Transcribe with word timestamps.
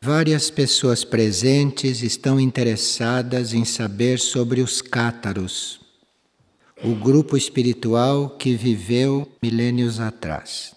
várias 0.00 0.50
pessoas 0.50 1.04
presentes 1.04 2.02
estão 2.02 2.38
interessadas 2.38 3.52
em 3.52 3.64
saber 3.64 4.18
sobre 4.18 4.60
os 4.60 4.80
cátaros, 4.80 5.80
o 6.82 6.94
grupo 6.94 7.36
espiritual 7.36 8.30
que 8.30 8.54
viveu 8.54 9.30
milênios 9.42 9.98
atrás, 9.98 10.74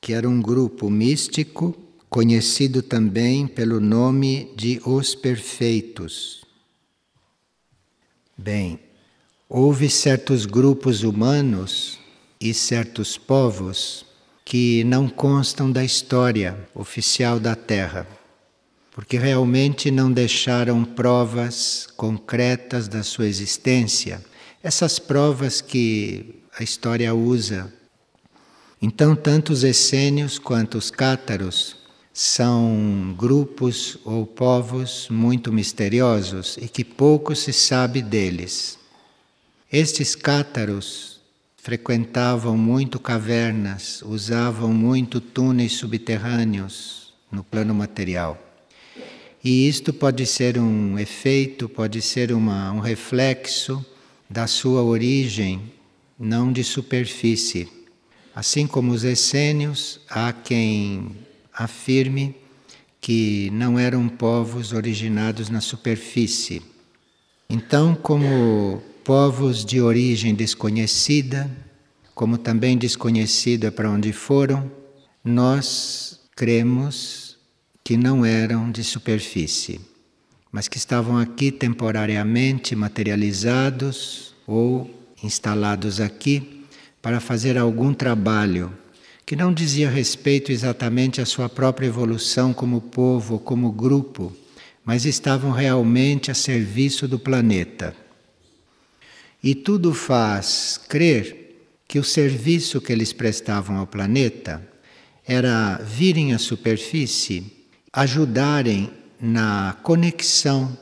que 0.00 0.12
era 0.14 0.28
um 0.28 0.40
grupo 0.40 0.88
místico 0.88 1.76
conhecido 2.08 2.82
também 2.82 3.46
pelo 3.46 3.80
nome 3.80 4.52
de 4.56 4.80
Os 4.86 5.14
Perfeitos. 5.14 6.44
Bem, 8.36 8.78
houve 9.48 9.90
certos 9.90 10.46
grupos 10.46 11.02
humanos 11.02 11.98
e 12.40 12.54
certos 12.54 13.18
povos 13.18 14.06
que 14.44 14.84
não 14.84 15.08
constam 15.08 15.72
da 15.72 15.82
história 15.82 16.68
oficial 16.74 17.40
da 17.40 17.56
Terra, 17.56 18.06
porque 18.94 19.18
realmente 19.18 19.90
não 19.90 20.10
deixaram 20.10 20.84
provas 20.84 21.88
concretas 21.96 22.86
da 22.86 23.02
sua 23.02 23.26
existência, 23.26 24.24
essas 24.62 25.00
provas 25.00 25.60
que 25.60 26.36
a 26.56 26.62
história 26.62 27.12
usa. 27.12 27.74
Então, 28.80 29.16
tanto 29.16 29.52
os 29.52 29.64
essênios 29.64 30.38
quanto 30.38 30.78
os 30.78 30.92
cátaros 30.92 31.76
são 32.12 33.12
grupos 33.18 33.98
ou 34.04 34.24
povos 34.24 35.08
muito 35.10 35.52
misteriosos 35.52 36.56
e 36.62 36.68
que 36.68 36.84
pouco 36.84 37.34
se 37.34 37.52
sabe 37.52 38.00
deles. 38.00 38.78
Estes 39.72 40.14
cátaros 40.14 41.20
frequentavam 41.56 42.56
muito 42.56 43.00
cavernas, 43.00 44.02
usavam 44.02 44.72
muito 44.72 45.20
túneis 45.20 45.72
subterrâneos 45.72 47.12
no 47.32 47.42
plano 47.42 47.74
material. 47.74 48.43
E 49.44 49.68
isto 49.68 49.92
pode 49.92 50.24
ser 50.24 50.58
um 50.58 50.98
efeito, 50.98 51.68
pode 51.68 52.00
ser 52.00 52.32
uma, 52.32 52.72
um 52.72 52.80
reflexo 52.80 53.84
da 54.28 54.46
sua 54.46 54.82
origem, 54.82 55.70
não 56.18 56.50
de 56.50 56.64
superfície. 56.64 57.68
Assim 58.34 58.66
como 58.66 58.90
os 58.90 59.04
essênios, 59.04 60.00
há 60.08 60.32
quem 60.32 61.10
afirme 61.52 62.34
que 63.02 63.50
não 63.52 63.78
eram 63.78 64.08
povos 64.08 64.72
originados 64.72 65.50
na 65.50 65.60
superfície. 65.60 66.62
Então, 67.48 67.94
como 67.94 68.82
povos 69.04 69.62
de 69.62 69.78
origem 69.78 70.34
desconhecida, 70.34 71.50
como 72.14 72.38
também 72.38 72.78
desconhecida 72.78 73.70
para 73.70 73.90
onde 73.90 74.10
foram, 74.10 74.72
nós 75.22 76.18
cremos 76.34 77.23
que 77.84 77.98
não 77.98 78.24
eram 78.24 78.70
de 78.70 78.82
superfície, 78.82 79.78
mas 80.50 80.68
que 80.68 80.78
estavam 80.78 81.18
aqui 81.18 81.52
temporariamente 81.52 82.74
materializados 82.74 84.34
ou 84.46 84.90
instalados 85.22 86.00
aqui 86.00 86.64
para 87.02 87.20
fazer 87.20 87.58
algum 87.58 87.92
trabalho 87.92 88.72
que 89.26 89.36
não 89.36 89.52
dizia 89.52 89.90
respeito 89.90 90.50
exatamente 90.50 91.20
à 91.20 91.26
sua 91.26 91.48
própria 91.48 91.86
evolução 91.86 92.54
como 92.54 92.80
povo, 92.80 93.38
como 93.38 93.70
grupo, 93.70 94.32
mas 94.82 95.04
estavam 95.04 95.50
realmente 95.50 96.30
a 96.30 96.34
serviço 96.34 97.06
do 97.06 97.18
planeta. 97.18 97.94
E 99.42 99.54
tudo 99.54 99.92
faz 99.92 100.80
crer 100.88 101.58
que 101.86 101.98
o 101.98 102.04
serviço 102.04 102.80
que 102.80 102.92
eles 102.92 103.12
prestavam 103.12 103.76
ao 103.76 103.86
planeta 103.86 104.66
era 105.26 105.76
virem 105.78 106.32
à 106.32 106.38
superfície, 106.38 107.53
ajudarem 107.94 108.90
na 109.20 109.76
conexão 109.82 110.76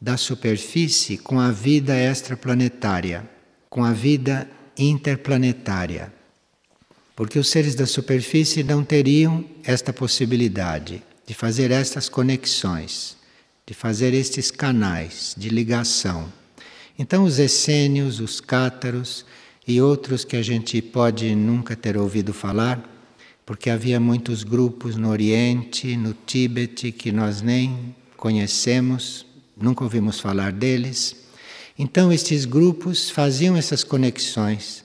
da 0.00 0.16
superfície 0.16 1.18
com 1.18 1.40
a 1.40 1.50
vida 1.50 1.96
extraplanetária, 1.96 3.28
com 3.68 3.82
a 3.82 3.92
vida 3.92 4.48
interplanetária 4.78 6.12
porque 7.20 7.38
os 7.38 7.50
seres 7.50 7.74
da 7.74 7.84
superfície 7.84 8.62
não 8.62 8.82
teriam 8.82 9.44
esta 9.62 9.92
possibilidade 9.92 11.02
de 11.26 11.34
fazer 11.34 11.70
estas 11.70 12.08
conexões, 12.08 13.14
de 13.66 13.74
fazer 13.74 14.14
estes 14.14 14.50
canais 14.50 15.34
de 15.36 15.50
ligação. 15.50 16.32
Então, 16.98 17.24
os 17.24 17.38
essênios, 17.38 18.20
os 18.20 18.40
cátaros 18.40 19.26
e 19.68 19.82
outros 19.82 20.24
que 20.24 20.34
a 20.34 20.40
gente 20.40 20.80
pode 20.80 21.34
nunca 21.34 21.76
ter 21.76 21.94
ouvido 21.94 22.32
falar, 22.32 22.82
porque 23.50 23.68
havia 23.68 23.98
muitos 23.98 24.44
grupos 24.44 24.94
no 24.94 25.08
Oriente, 25.08 25.96
no 25.96 26.14
Tíbete, 26.24 26.92
que 26.92 27.10
nós 27.10 27.42
nem 27.42 27.96
conhecemos, 28.16 29.26
nunca 29.60 29.82
ouvimos 29.82 30.20
falar 30.20 30.52
deles. 30.52 31.16
Então, 31.76 32.12
estes 32.12 32.44
grupos 32.44 33.10
faziam 33.10 33.56
essas 33.56 33.82
conexões 33.82 34.84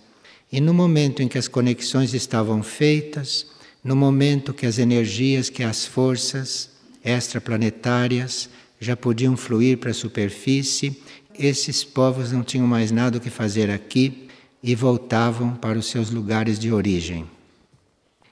e 0.52 0.60
no 0.60 0.74
momento 0.74 1.22
em 1.22 1.28
que 1.28 1.38
as 1.38 1.48
conexões 1.48 2.16
estavam 2.16 2.64
feitas, 2.64 3.46
no 3.84 3.96
momento 3.96 4.52
que 4.52 4.66
as 4.66 4.80
energias, 4.80 5.48
que 5.48 5.62
as 5.62 5.86
forças 5.86 6.72
extraplanetárias 7.04 8.50
já 8.80 8.98
podiam 8.98 9.38
fluir 9.38 9.78
para 9.78 9.92
a 9.92 9.94
superfície, 9.94 11.00
esses 11.38 11.84
povos 11.84 12.32
não 12.32 12.42
tinham 12.42 12.66
mais 12.66 12.90
nada 12.90 13.20
o 13.20 13.22
que 13.22 13.30
fazer 13.30 13.70
aqui 13.70 14.28
e 14.64 14.74
voltavam 14.74 15.54
para 15.54 15.78
os 15.78 15.86
seus 15.86 16.10
lugares 16.10 16.58
de 16.58 16.74
origem. 16.74 17.35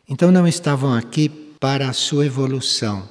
Então 0.08 0.32
não 0.32 0.48
estavam 0.48 0.94
aqui 0.94 1.30
para 1.30 1.90
a 1.90 1.94
sua 1.94 2.26
evolução, 2.26 3.08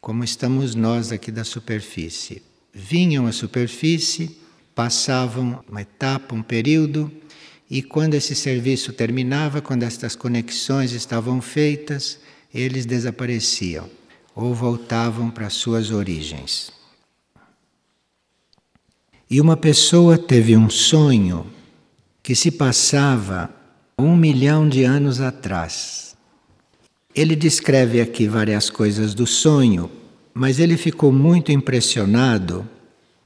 como 0.00 0.24
estamos 0.24 0.74
nós 0.74 1.12
aqui 1.12 1.30
da 1.30 1.44
superfície. 1.44 2.42
Vinham 2.72 3.26
à 3.26 3.32
superfície, 3.32 4.36
passavam 4.74 5.64
uma 5.68 5.82
etapa, 5.82 6.34
um 6.34 6.42
período, 6.42 7.10
e 7.70 7.82
quando 7.82 8.14
esse 8.14 8.34
serviço 8.34 8.92
terminava, 8.92 9.60
quando 9.60 9.84
estas 9.84 10.16
conexões 10.16 10.92
estavam 10.92 11.40
feitas, 11.40 12.18
eles 12.52 12.86
desapareciam 12.86 13.88
ou 14.34 14.54
voltavam 14.54 15.30
para 15.30 15.50
suas 15.50 15.90
origens. 15.90 16.72
E 19.30 19.40
uma 19.40 19.56
pessoa 19.56 20.16
teve 20.16 20.56
um 20.56 20.70
sonho 20.70 21.46
que 22.22 22.34
se 22.34 22.50
passava 22.50 23.50
um 23.98 24.16
milhão 24.16 24.68
de 24.68 24.84
anos 24.84 25.20
atrás. 25.20 26.07
Ele 27.18 27.34
descreve 27.34 28.00
aqui 28.00 28.28
várias 28.28 28.70
coisas 28.70 29.12
do 29.12 29.26
sonho, 29.26 29.90
mas 30.32 30.60
ele 30.60 30.76
ficou 30.76 31.10
muito 31.10 31.50
impressionado 31.50 32.64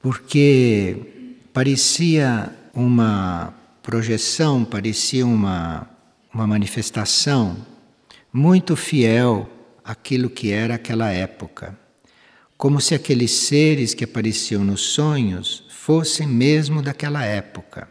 porque 0.00 0.97
parecia 1.53 2.50
uma 2.72 3.52
projeção 3.82 4.64
parecia 4.64 5.26
uma, 5.26 5.86
uma 6.32 6.47
manifestação 6.47 7.54
muito 8.32 8.75
fiel 8.76 9.47
àquilo 9.84 10.31
que 10.31 10.50
era 10.50 10.76
aquela 10.76 11.10
época. 11.10 11.78
Como 12.56 12.81
se 12.81 12.94
aqueles 12.94 13.31
seres 13.31 13.92
que 13.92 14.04
apareciam 14.04 14.64
nos 14.64 14.81
sonhos 14.81 15.64
fossem 15.69 16.26
mesmo 16.26 16.81
daquela 16.81 17.26
época. 17.26 17.86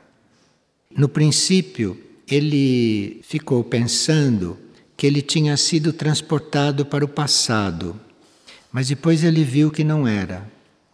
No 0.97 1.07
princípio, 1.07 1.95
ele 2.28 3.22
ficou 3.22 3.63
pensando 3.63 4.57
que 5.01 5.07
ele 5.07 5.23
tinha 5.23 5.57
sido 5.57 5.91
transportado 5.91 6.85
para 6.85 7.03
o 7.03 7.07
passado, 7.07 8.00
mas 8.72 8.89
depois 8.89 9.23
ele 9.23 9.44
viu 9.44 9.72
que 9.72 9.84
não 9.84 10.07
era, 10.07 10.47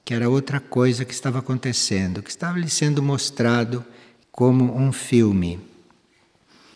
que 0.05 0.13
era 0.13 0.29
outra 0.29 0.61
coisa 0.61 1.03
que 1.03 1.13
estava 1.13 1.39
acontecendo, 1.39 2.23
que 2.23 2.29
estava 2.29 2.57
lhe 2.57 2.69
sendo 2.69 3.03
mostrado 3.03 3.83
como 4.31 4.73
um 4.77 4.93
filme. 4.93 5.59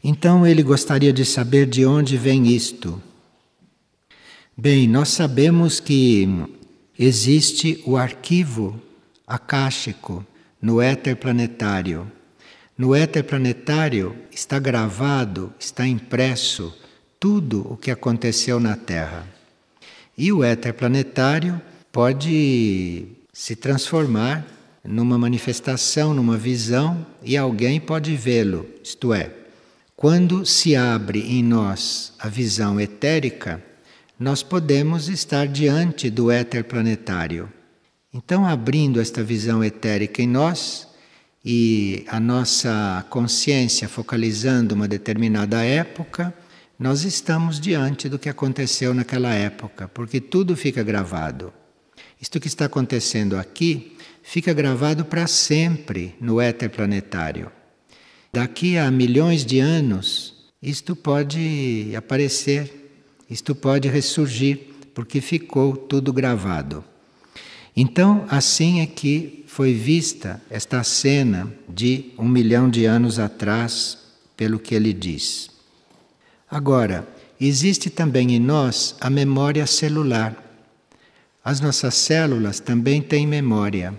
Então 0.03 0.45
ele 0.45 0.61
gostaria 0.61 1.13
de 1.13 1.23
saber 1.23 1.67
de 1.67 1.85
onde 1.85 2.17
vem 2.17 2.47
isto. 2.47 3.01
Bem, 4.57 4.85
nós 4.85 5.07
sabemos 5.07 5.79
que 5.79 6.27
existe 6.99 7.81
o 7.85 7.95
arquivo 7.95 8.77
akáshico 9.25 10.25
no 10.61 10.81
éter 10.81 11.15
planetário. 11.15 12.11
No 12.77 12.93
éter 12.93 13.23
planetário 13.23 14.17
está 14.33 14.59
gravado, 14.59 15.53
está 15.57 15.87
impresso 15.87 16.80
tudo 17.21 17.67
o 17.69 17.77
que 17.77 17.91
aconteceu 17.91 18.59
na 18.59 18.75
Terra. 18.75 19.27
E 20.17 20.33
o 20.33 20.43
éter 20.43 20.73
planetário 20.73 21.61
pode 21.91 23.05
se 23.31 23.55
transformar 23.55 24.43
numa 24.83 25.19
manifestação, 25.19 26.15
numa 26.15 26.35
visão, 26.35 27.05
e 27.21 27.37
alguém 27.37 27.79
pode 27.79 28.15
vê-lo. 28.15 28.67
Isto 28.83 29.13
é, 29.13 29.29
quando 29.95 30.47
se 30.47 30.75
abre 30.75 31.19
em 31.19 31.43
nós 31.43 32.11
a 32.17 32.27
visão 32.27 32.79
etérica, 32.79 33.63
nós 34.19 34.41
podemos 34.41 35.07
estar 35.07 35.47
diante 35.47 36.09
do 36.09 36.31
éter 36.31 36.63
planetário. 36.63 37.47
Então, 38.11 38.47
abrindo 38.47 38.99
esta 38.99 39.23
visão 39.23 39.63
etérica 39.63 40.23
em 40.23 40.27
nós 40.27 40.87
e 41.45 42.03
a 42.07 42.19
nossa 42.19 43.05
consciência 43.11 43.87
focalizando 43.87 44.73
uma 44.73 44.87
determinada 44.87 45.63
época, 45.63 46.33
nós 46.81 47.03
estamos 47.03 47.59
diante 47.59 48.09
do 48.09 48.17
que 48.17 48.27
aconteceu 48.27 48.91
naquela 48.91 49.31
época, 49.35 49.87
porque 49.87 50.19
tudo 50.19 50.57
fica 50.57 50.81
gravado. 50.81 51.53
Isto 52.19 52.39
que 52.39 52.47
está 52.47 52.65
acontecendo 52.65 53.37
aqui 53.37 53.95
fica 54.23 54.51
gravado 54.51 55.05
para 55.05 55.27
sempre 55.27 56.15
no 56.19 56.41
éter 56.41 56.71
planetário. 56.71 57.51
Daqui 58.33 58.79
a 58.79 58.89
milhões 58.89 59.45
de 59.45 59.59
anos, 59.59 60.49
isto 60.59 60.95
pode 60.95 61.93
aparecer, 61.95 62.91
isto 63.29 63.53
pode 63.53 63.87
ressurgir, 63.87 64.73
porque 64.95 65.21
ficou 65.21 65.77
tudo 65.77 66.11
gravado. 66.11 66.83
Então, 67.77 68.25
assim 68.27 68.79
é 68.79 68.87
que 68.87 69.45
foi 69.45 69.71
vista 69.71 70.41
esta 70.49 70.83
cena 70.83 71.53
de 71.69 72.11
um 72.17 72.27
milhão 72.27 72.67
de 72.67 72.85
anos 72.85 73.19
atrás, 73.19 73.99
pelo 74.35 74.57
que 74.57 74.73
ele 74.73 74.91
diz. 74.93 75.60
Agora, 76.51 77.07
existe 77.39 77.89
também 77.89 78.33
em 78.33 78.39
nós 78.39 78.93
a 78.99 79.09
memória 79.09 79.65
celular. 79.65 80.35
As 81.41 81.61
nossas 81.61 81.95
células 81.95 82.59
também 82.59 83.01
têm 83.01 83.25
memória. 83.25 83.95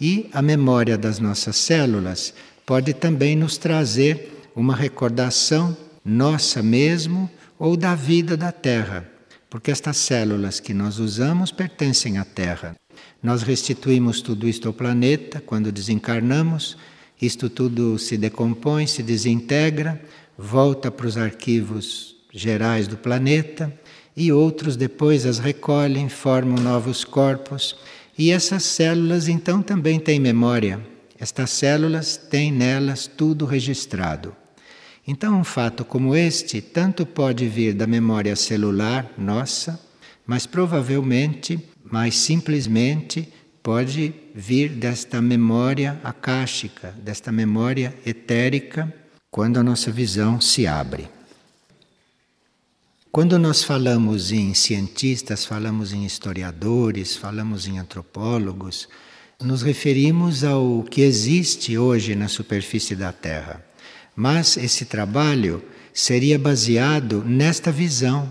E 0.00 0.30
a 0.32 0.40
memória 0.40 0.96
das 0.96 1.18
nossas 1.18 1.54
células 1.56 2.32
pode 2.64 2.94
também 2.94 3.36
nos 3.36 3.58
trazer 3.58 4.42
uma 4.56 4.74
recordação 4.74 5.76
nossa 6.02 6.62
mesmo 6.62 7.30
ou 7.58 7.76
da 7.76 7.94
vida 7.94 8.38
da 8.38 8.50
Terra, 8.50 9.06
porque 9.50 9.70
estas 9.70 9.98
células 9.98 10.60
que 10.60 10.72
nós 10.72 10.98
usamos 10.98 11.52
pertencem 11.52 12.16
à 12.16 12.24
Terra. 12.24 12.74
Nós 13.22 13.42
restituímos 13.42 14.22
tudo 14.22 14.48
isto 14.48 14.66
ao 14.66 14.74
planeta 14.74 15.42
quando 15.44 15.70
desencarnamos, 15.70 16.76
isto 17.20 17.48
tudo 17.48 17.98
se 17.98 18.16
decompõe, 18.16 18.86
se 18.86 19.02
desintegra, 19.02 20.00
volta 20.36 20.90
para 20.90 21.06
os 21.06 21.16
arquivos 21.16 22.16
gerais 22.32 22.88
do 22.88 22.96
planeta 22.96 23.72
e 24.16 24.32
outros 24.32 24.76
depois 24.76 25.26
as 25.26 25.38
recolhem, 25.38 26.08
formam 26.08 26.62
novos 26.62 27.04
corpos. 27.04 27.76
E 28.16 28.30
essas 28.30 28.62
células 28.62 29.28
então 29.28 29.62
também 29.62 29.98
têm 29.98 30.20
memória. 30.20 30.80
Estas 31.18 31.50
células 31.50 32.16
têm 32.16 32.50
nelas 32.52 33.06
tudo 33.06 33.44
registrado. 33.44 34.34
Então, 35.06 35.40
um 35.40 35.44
fato 35.44 35.84
como 35.84 36.14
este 36.14 36.60
tanto 36.60 37.04
pode 37.04 37.48
vir 37.48 37.74
da 37.74 37.86
memória 37.86 38.36
celular 38.36 39.10
nossa, 39.18 39.80
mas 40.26 40.46
provavelmente, 40.46 41.58
mais 41.84 42.16
simplesmente, 42.16 43.28
pode 43.62 44.14
vir 44.34 44.68
desta 44.70 45.20
memória 45.20 46.00
akáshica, 46.04 46.94
desta 47.02 47.32
memória 47.32 47.94
etérica, 48.06 48.92
quando 49.32 49.56
a 49.56 49.62
nossa 49.62 49.90
visão 49.90 50.38
se 50.42 50.66
abre. 50.66 51.08
Quando 53.10 53.38
nós 53.38 53.64
falamos 53.64 54.30
em 54.30 54.52
cientistas, 54.52 55.46
falamos 55.46 55.90
em 55.94 56.04
historiadores, 56.04 57.16
falamos 57.16 57.66
em 57.66 57.78
antropólogos, 57.78 58.90
nos 59.40 59.62
referimos 59.62 60.44
ao 60.44 60.82
que 60.82 61.00
existe 61.00 61.78
hoje 61.78 62.14
na 62.14 62.28
superfície 62.28 62.94
da 62.94 63.10
Terra. 63.10 63.64
Mas 64.14 64.58
esse 64.58 64.84
trabalho 64.84 65.62
seria 65.94 66.38
baseado 66.38 67.24
nesta 67.24 67.72
visão 67.72 68.30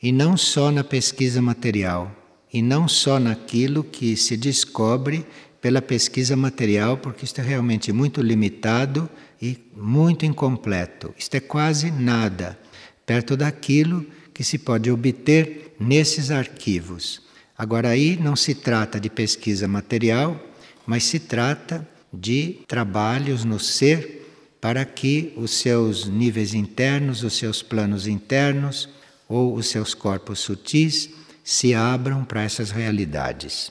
e 0.00 0.12
não 0.12 0.36
só 0.36 0.70
na 0.70 0.84
pesquisa 0.84 1.42
material, 1.42 2.14
e 2.52 2.62
não 2.62 2.86
só 2.86 3.18
naquilo 3.18 3.82
que 3.82 4.16
se 4.16 4.36
descobre 4.36 5.26
pela 5.60 5.82
pesquisa 5.82 6.36
material, 6.36 6.96
porque 6.96 7.24
isto 7.24 7.40
é 7.40 7.44
realmente 7.44 7.92
muito 7.92 8.22
limitado 8.22 9.10
e 9.40 9.58
muito 9.76 10.24
incompleto. 10.24 11.14
Isto 11.18 11.36
é 11.36 11.40
quase 11.40 11.90
nada 11.90 12.58
perto 13.04 13.36
daquilo 13.36 14.04
que 14.34 14.42
se 14.42 14.58
pode 14.58 14.90
obter 14.90 15.74
nesses 15.78 16.30
arquivos. 16.30 17.22
Agora, 17.56 17.90
aí 17.90 18.18
não 18.20 18.36
se 18.36 18.54
trata 18.54 19.00
de 19.00 19.08
pesquisa 19.08 19.66
material, 19.66 20.38
mas 20.86 21.04
se 21.04 21.18
trata 21.18 21.86
de 22.12 22.58
trabalhos 22.66 23.44
no 23.44 23.58
ser 23.58 24.26
para 24.60 24.84
que 24.84 25.32
os 25.36 25.52
seus 25.52 26.06
níveis 26.06 26.54
internos, 26.54 27.22
os 27.22 27.34
seus 27.34 27.62
planos 27.62 28.06
internos 28.06 28.88
ou 29.28 29.54
os 29.54 29.68
seus 29.68 29.94
corpos 29.94 30.40
sutis 30.40 31.10
se 31.44 31.74
abram 31.74 32.24
para 32.24 32.42
essas 32.42 32.70
realidades. 32.70 33.70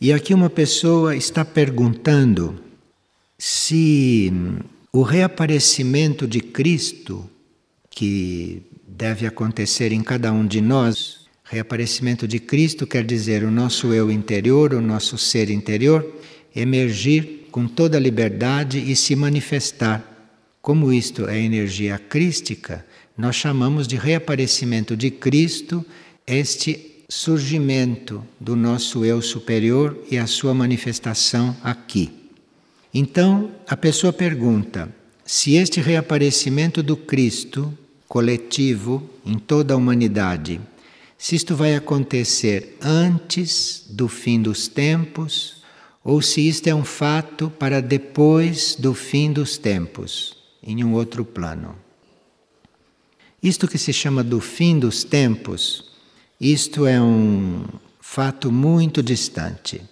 E 0.00 0.12
aqui 0.12 0.34
uma 0.34 0.50
pessoa 0.50 1.16
está 1.16 1.44
perguntando 1.44 2.63
se 3.38 4.32
o 4.92 5.02
reaparecimento 5.02 6.26
de 6.26 6.40
Cristo 6.40 7.28
que 7.94 8.62
deve 8.86 9.26
acontecer 9.26 9.92
em 9.92 10.02
cada 10.02 10.32
um 10.32 10.46
de 10.46 10.60
nós. 10.60 11.24
Reaparecimento 11.44 12.26
de 12.26 12.38
Cristo 12.38 12.86
quer 12.86 13.04
dizer 13.04 13.44
o 13.44 13.50
nosso 13.50 13.92
eu 13.92 14.10
interior, 14.10 14.74
o 14.74 14.80
nosso 14.80 15.16
ser 15.16 15.50
interior, 15.50 16.04
emergir 16.54 17.48
com 17.50 17.68
toda 17.68 17.96
a 17.96 18.00
liberdade 18.00 18.78
e 18.78 18.96
se 18.96 19.14
manifestar. 19.14 20.10
Como 20.60 20.92
isto 20.92 21.28
é 21.28 21.38
energia 21.38 21.98
crística, 21.98 22.84
nós 23.16 23.36
chamamos 23.36 23.86
de 23.86 23.96
reaparecimento 23.96 24.96
de 24.96 25.10
Cristo 25.10 25.84
este 26.26 27.04
surgimento 27.08 28.24
do 28.40 28.56
nosso 28.56 29.04
eu 29.04 29.20
superior 29.20 29.96
e 30.10 30.16
a 30.16 30.26
sua 30.26 30.54
manifestação 30.54 31.56
aqui. 31.62 32.23
Então, 32.94 33.50
a 33.66 33.76
pessoa 33.76 34.12
pergunta: 34.12 34.88
se 35.26 35.56
este 35.56 35.80
reaparecimento 35.80 36.82
do 36.82 36.96
Cristo 36.96 37.76
coletivo 38.14 39.10
em 39.26 39.38
toda 39.38 39.74
a 39.74 39.76
humanidade. 39.76 40.60
Se 41.18 41.34
isto 41.34 41.56
vai 41.56 41.74
acontecer 41.74 42.76
antes 42.80 43.84
do 43.90 44.06
fim 44.06 44.40
dos 44.40 44.68
tempos 44.68 45.64
ou 46.04 46.22
se 46.22 46.46
isto 46.46 46.68
é 46.68 46.74
um 46.74 46.84
fato 46.84 47.50
para 47.50 47.80
depois 47.80 48.76
do 48.78 48.94
fim 48.94 49.32
dos 49.32 49.58
tempos, 49.58 50.36
em 50.62 50.84
um 50.84 50.92
outro 50.92 51.24
plano. 51.24 51.74
Isto 53.42 53.66
que 53.66 53.78
se 53.78 53.92
chama 53.92 54.22
do 54.22 54.40
fim 54.40 54.78
dos 54.78 55.02
tempos, 55.02 55.90
isto 56.40 56.86
é 56.86 57.00
um 57.00 57.64
fato 58.00 58.52
muito 58.52 59.02
distante. 59.02 59.82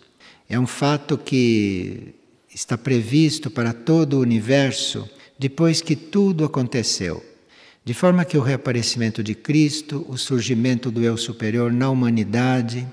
É 0.49 0.61
um 0.61 0.67
fato 0.67 1.19
que 1.19 2.15
está 2.55 2.77
previsto 2.77 3.51
para 3.51 3.73
todo 3.73 4.15
o 4.15 4.21
universo 4.21 5.09
depois 5.39 5.81
que 5.81 5.97
tudo 5.97 6.45
aconteceu. 6.45 7.25
De 7.85 7.95
forma 7.95 8.25
que 8.25 8.37
o 8.37 8.43
reaparecimento 8.43 9.23
de 9.23 9.35
Cristo, 9.35 10.07
o 10.09 10.17
surgimento 10.17 10.91
do 10.91 11.03
eu 11.03 11.17
superior 11.17 11.73
na 11.73 11.91
humanidade, 11.91 12.87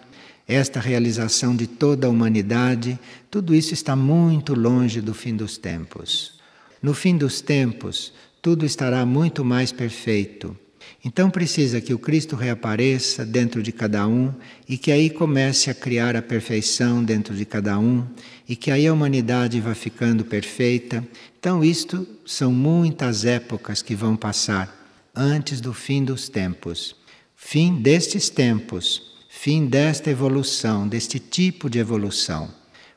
esta 0.48 0.80
realização 0.80 1.56
de 1.56 1.68
toda 1.68 2.08
a 2.08 2.10
humanidade, 2.10 2.98
tudo 3.30 3.54
isso 3.54 3.74
está 3.74 3.96
muito 3.96 4.56
longe 4.56 5.00
do 5.00 5.14
fim 5.14 5.36
dos 5.36 5.58
tempos. 5.60 6.40
No 6.82 6.94
fim 6.94 7.18
dos 7.18 7.40
tempos, 7.40 8.12
tudo 8.42 8.66
estará 8.66 9.06
muito 9.06 9.46
mais 9.46 9.72
perfeito. 9.72 10.58
Então 11.06 11.30
precisa 11.30 11.80
que 11.80 11.94
o 11.94 12.00
Cristo 12.00 12.36
reapareça 12.36 13.26
dentro 13.26 13.62
de 13.62 13.72
cada 13.72 14.08
um 14.08 14.34
e 14.68 14.78
que 14.78 14.92
aí 14.92 15.10
comece 15.10 15.70
a 15.70 15.74
criar 15.74 16.16
a 16.16 16.22
perfeição 16.22 17.04
dentro 17.04 17.36
de 17.36 17.46
cada 17.46 17.78
um 17.78 18.06
e 18.50 18.56
que 18.56 18.72
aí 18.72 18.88
a 18.88 18.94
humanidade 18.94 19.62
vá 19.62 19.76
ficando 19.76 20.26
perfeita. 20.26 21.08
Então 21.40 21.64
isto 21.64 22.08
são 22.26 22.52
muitas 22.52 23.24
épocas 23.24 23.84
que 23.84 23.94
vão 23.94 24.16
passar 24.16 24.76
antes 25.16 25.62
do 25.62 25.72
fim 25.72 26.04
dos 26.04 26.28
tempos. 26.28 26.96
Fim 27.36 27.76
destes 27.76 28.28
tempos, 28.28 29.14
fim 29.30 29.68
desta 29.68 30.10
evolução, 30.10 30.88
deste 30.88 31.20
tipo 31.20 31.70
de 31.70 31.78
evolução. 31.78 32.52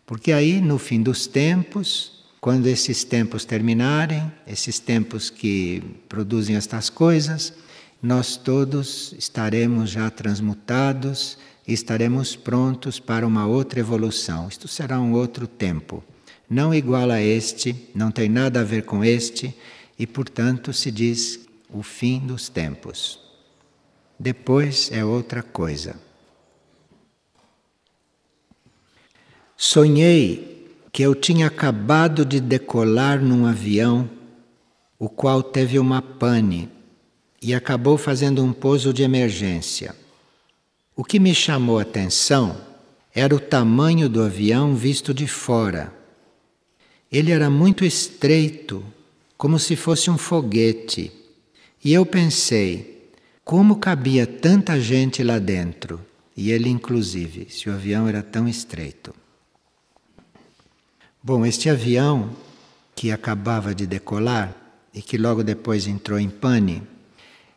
Porque 0.07 0.33
aí, 0.33 0.61
no 0.61 0.79
fim 0.79 1.03
dos 1.03 1.27
tempos, 1.27 2.25
quando 2.41 2.67
esses 2.67 3.05
tempos 3.05 3.45
terminarem, 3.45 4.33
esses 4.47 4.79
tempos 4.79 5.31
que 5.31 5.83
produzem 6.09 6.57
estas 6.57 6.89
coisas, 6.89 7.53
nós 8.03 8.37
todos 8.37 9.15
estaremos 9.19 9.91
já 9.91 10.11
transmutados 10.11 11.39
e 11.67 11.73
estaremos 11.73 12.35
prontos 12.35 12.99
para 12.99 13.27
uma 13.27 13.47
outra 13.47 13.81
evolução. 13.81 14.49
Isto 14.49 14.67
será 14.69 15.01
um 15.01 15.13
outro 15.13 15.47
tempo. 15.47 16.03
Não 16.49 16.75
igual 16.75 17.11
a 17.11 17.21
este, 17.21 17.89
não 17.95 18.11
tem 18.11 18.29
nada 18.29 18.61
a 18.61 18.65
ver 18.65 18.85
com 18.85 19.05
este, 19.05 19.55
e 19.99 20.07
portanto 20.07 20.73
se 20.73 20.91
diz 20.91 21.41
o 21.71 21.83
fim 21.83 22.19
dos 22.21 22.49
tempos. 22.49 23.19
Depois 24.19 24.91
é 24.93 25.05
outra 25.05 25.43
coisa. 25.43 25.97
Sonhei 29.57 30.69
que 30.93 31.03
eu 31.03 31.15
tinha 31.15 31.47
acabado 31.47 32.25
de 32.25 32.41
decolar 32.41 33.23
num 33.23 33.47
avião, 33.47 34.11
o 34.99 35.09
qual 35.09 35.43
teve 35.43 35.79
uma 35.79 36.03
pane 36.03 36.69
e 37.41 37.55
acabou 37.55 37.97
fazendo 37.97 38.45
um 38.45 38.53
pouso 38.53 38.93
de 38.93 39.03
emergência. 39.03 39.97
O 40.95 41.03
que 41.03 41.19
me 41.19 41.35
chamou 41.35 41.79
a 41.79 41.83
atenção 41.83 42.55
era 43.15 43.35
o 43.35 43.41
tamanho 43.41 44.09
do 44.09 44.23
avião 44.23 44.75
visto 44.75 45.15
de 45.15 45.27
fora. 45.27 45.93
Ele 47.11 47.31
era 47.31 47.49
muito 47.49 47.85
estreito, 47.85 48.85
como 49.37 49.59
se 49.59 49.75
fosse 49.75 50.11
um 50.11 50.17
foguete 50.17 51.11
E 51.85 51.93
eu 51.93 52.05
pensei, 52.07 53.11
como 53.45 53.77
cabia 53.77 54.27
tanta 54.27 54.79
gente 54.81 55.23
lá 55.23 55.39
dentro? 55.39 56.01
E 56.37 56.51
ele, 56.51 56.69
inclusive, 56.69 57.49
se 57.51 57.69
o 57.69 57.73
avião 57.73 58.07
era 58.07 58.23
tão 58.23 58.47
estreito. 58.47 59.15
Bom, 61.23 61.45
este 61.45 61.71
avião 61.71 62.31
que 62.95 63.11
acabava 63.11 63.75
de 63.75 63.87
decolar 63.87 64.55
e 64.93 65.01
que 65.01 65.17
logo 65.17 65.43
depois 65.43 65.87
entrou 65.87 66.19
em 66.19 66.29
pane, 66.29 66.83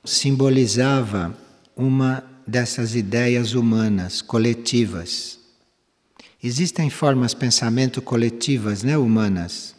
simbolizava 0.03 1.37
uma 1.75 2.34
dessas 2.47 2.95
ideias 2.95 3.53
humanas 3.53 4.21
coletivas. 4.21 5.39
Existem 6.43 6.89
formas 6.89 7.31
de 7.31 7.37
pensamento 7.37 8.01
coletivas, 8.01 8.83
né, 8.83 8.97
humanas. 8.97 9.75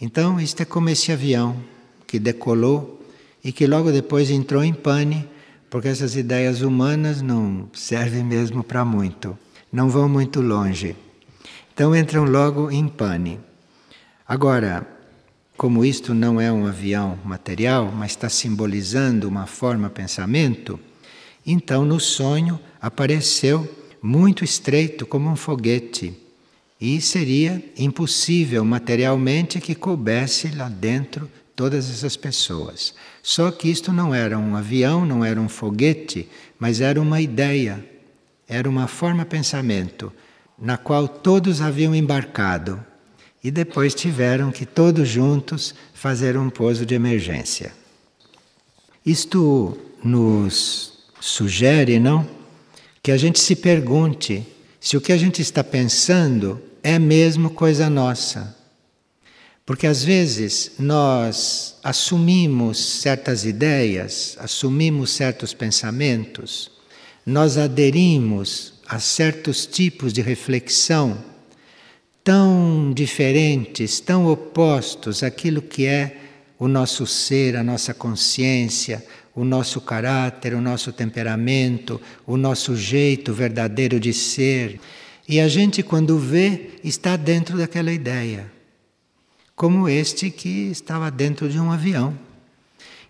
Então, 0.00 0.40
isto 0.40 0.62
é 0.62 0.64
como 0.64 0.88
esse 0.88 1.10
avião 1.10 1.56
que 2.06 2.18
decolou 2.18 3.02
e 3.42 3.52
que 3.52 3.66
logo 3.66 3.90
depois 3.90 4.30
entrou 4.30 4.62
em 4.62 4.72
pane, 4.72 5.28
porque 5.68 5.88
essas 5.88 6.16
ideias 6.16 6.62
humanas 6.62 7.20
não 7.20 7.68
servem 7.74 8.22
mesmo 8.22 8.62
para 8.62 8.84
muito, 8.84 9.36
não 9.72 9.88
vão 9.90 10.08
muito 10.08 10.40
longe. 10.40 10.94
Então 11.74 11.94
entram 11.94 12.24
logo 12.24 12.70
em 12.70 12.86
pane. 12.86 13.40
Agora, 14.26 14.86
como 15.56 15.84
isto 15.84 16.14
não 16.14 16.40
é 16.40 16.52
um 16.52 16.66
avião 16.66 17.18
material, 17.24 17.92
mas 17.92 18.12
está 18.12 18.28
simbolizando 18.28 19.28
uma 19.28 19.46
forma 19.46 19.90
pensamento, 19.90 20.78
então 21.46 21.84
no 21.84 22.00
sonho 22.00 22.58
apareceu 22.80 23.68
muito 24.02 24.44
estreito 24.44 25.06
como 25.06 25.30
um 25.30 25.36
foguete. 25.36 26.14
E 26.80 27.00
seria 27.00 27.64
impossível 27.78 28.64
materialmente 28.64 29.60
que 29.60 29.74
coubesse 29.74 30.50
lá 30.50 30.68
dentro 30.68 31.30
todas 31.56 31.88
essas 31.88 32.16
pessoas. 32.16 32.94
Só 33.22 33.50
que 33.50 33.70
isto 33.70 33.92
não 33.92 34.14
era 34.14 34.38
um 34.38 34.56
avião, 34.56 35.06
não 35.06 35.24
era 35.24 35.40
um 35.40 35.48
foguete, 35.48 36.28
mas 36.58 36.80
era 36.80 37.00
uma 37.00 37.20
ideia, 37.20 37.84
era 38.48 38.68
uma 38.68 38.86
forma 38.86 39.24
pensamento 39.24 40.12
na 40.58 40.76
qual 40.76 41.08
todos 41.08 41.60
haviam 41.60 41.94
embarcado 41.94 42.84
e 43.42 43.50
depois 43.50 43.94
tiveram 43.94 44.50
que 44.50 44.64
todos 44.64 45.08
juntos 45.08 45.74
fazer 45.92 46.36
um 46.36 46.48
pouso 46.48 46.86
de 46.86 46.94
emergência. 46.94 47.72
Isto 49.04 49.76
nos 50.02 50.93
sugere, 51.24 51.98
não? 51.98 52.28
Que 53.02 53.10
a 53.10 53.16
gente 53.16 53.40
se 53.40 53.56
pergunte 53.56 54.46
se 54.78 54.94
o 54.94 55.00
que 55.00 55.10
a 55.10 55.16
gente 55.16 55.40
está 55.40 55.64
pensando 55.64 56.60
é 56.82 56.98
mesmo 56.98 57.48
coisa 57.48 57.88
nossa. 57.88 58.54
Porque 59.64 59.86
às 59.86 60.04
vezes 60.04 60.72
nós 60.78 61.76
assumimos 61.82 62.78
certas 63.00 63.46
ideias, 63.46 64.36
assumimos 64.38 65.12
certos 65.12 65.54
pensamentos, 65.54 66.70
nós 67.24 67.56
aderimos 67.56 68.74
a 68.86 68.98
certos 69.00 69.64
tipos 69.64 70.12
de 70.12 70.20
reflexão 70.20 71.16
tão 72.22 72.92
diferentes, 72.94 73.98
tão 73.98 74.26
opostos 74.26 75.22
àquilo 75.22 75.62
que 75.62 75.86
é 75.86 76.18
o 76.58 76.68
nosso 76.68 77.06
ser, 77.06 77.56
a 77.56 77.64
nossa 77.64 77.94
consciência, 77.94 79.02
o 79.34 79.44
nosso 79.44 79.80
caráter, 79.80 80.54
o 80.54 80.60
nosso 80.60 80.92
temperamento, 80.92 82.00
o 82.26 82.36
nosso 82.36 82.76
jeito 82.76 83.32
verdadeiro 83.32 83.98
de 83.98 84.12
ser. 84.12 84.80
E 85.28 85.40
a 85.40 85.48
gente, 85.48 85.82
quando 85.82 86.18
vê, 86.18 86.70
está 86.84 87.16
dentro 87.16 87.58
daquela 87.58 87.92
ideia, 87.92 88.50
como 89.56 89.88
este 89.88 90.30
que 90.30 90.70
estava 90.70 91.10
dentro 91.10 91.48
de 91.48 91.58
um 91.58 91.70
avião. 91.70 92.16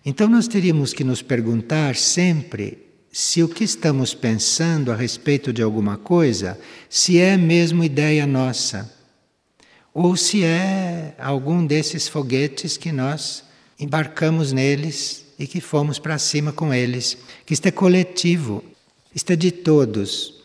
Então, 0.05 0.27
nós 0.27 0.47
teríamos 0.47 0.93
que 0.93 1.03
nos 1.03 1.21
perguntar 1.21 1.95
sempre 1.95 2.79
se 3.11 3.41
o 3.41 3.47
que 3.47 3.63
estamos 3.63 4.13
pensando 4.13 4.91
a 4.91 4.95
respeito 4.95 5.53
de 5.53 5.61
alguma 5.61 5.97
coisa, 5.97 6.59
se 6.89 7.19
é 7.19 7.37
mesmo 7.37 7.83
ideia 7.83 8.27
nossa 8.27 8.93
ou 9.93 10.17
se 10.17 10.43
é 10.43 11.15
algum 11.17 11.65
desses 11.65 12.09
foguetes 12.09 12.75
que 12.75 12.91
nós 12.91 13.45
embarcamos 13.79 14.51
neles 14.51 15.24
e 15.37 15.47
que 15.47 15.61
fomos 15.61 15.99
para 15.99 16.17
cima 16.17 16.51
com 16.51 16.73
eles. 16.73 17.17
Que 17.45 17.53
isto 17.53 17.65
é 17.67 17.71
coletivo, 17.71 18.63
isto 19.13 19.31
é 19.31 19.35
de 19.35 19.51
todos. 19.51 20.35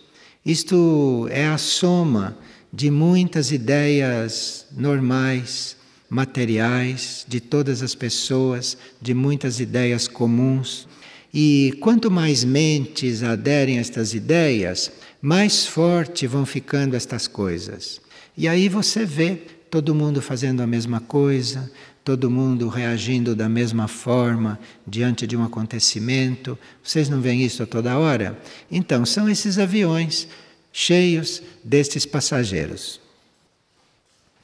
Isto 0.44 1.28
é 1.30 1.46
a 1.46 1.58
soma 1.58 2.36
de 2.72 2.90
muitas 2.90 3.52
ideias 3.52 4.66
normais, 4.72 5.76
materiais, 6.08 7.24
de 7.28 7.40
todas 7.40 7.82
as 7.82 7.94
pessoas, 7.94 8.76
de 9.00 9.12
muitas 9.12 9.60
ideias 9.60 10.08
comuns. 10.08 10.88
E 11.32 11.76
quanto 11.80 12.10
mais 12.10 12.42
mentes 12.42 13.22
aderem 13.22 13.78
a 13.78 13.80
estas 13.80 14.14
ideias, 14.14 14.90
mais 15.20 15.66
forte 15.66 16.26
vão 16.26 16.44
ficando 16.46 16.96
estas 16.96 17.28
coisas. 17.28 18.00
E 18.36 18.48
aí 18.48 18.68
você 18.68 19.04
vê 19.04 19.36
todo 19.70 19.94
mundo 19.94 20.20
fazendo 20.20 20.62
a 20.62 20.66
mesma 20.66 21.00
coisa, 21.00 21.70
todo 22.10 22.28
mundo 22.28 22.66
reagindo 22.66 23.36
da 23.36 23.48
mesma 23.48 23.86
forma 23.86 24.58
diante 24.84 25.28
de 25.28 25.36
um 25.36 25.44
acontecimento. 25.44 26.58
Vocês 26.82 27.08
não 27.08 27.20
veem 27.20 27.44
isso 27.44 27.62
a 27.62 27.66
toda 27.66 27.96
hora? 27.96 28.36
Então, 28.68 29.06
são 29.06 29.28
esses 29.28 29.60
aviões 29.60 30.26
cheios 30.72 31.40
destes 31.62 32.04
passageiros. 32.04 33.00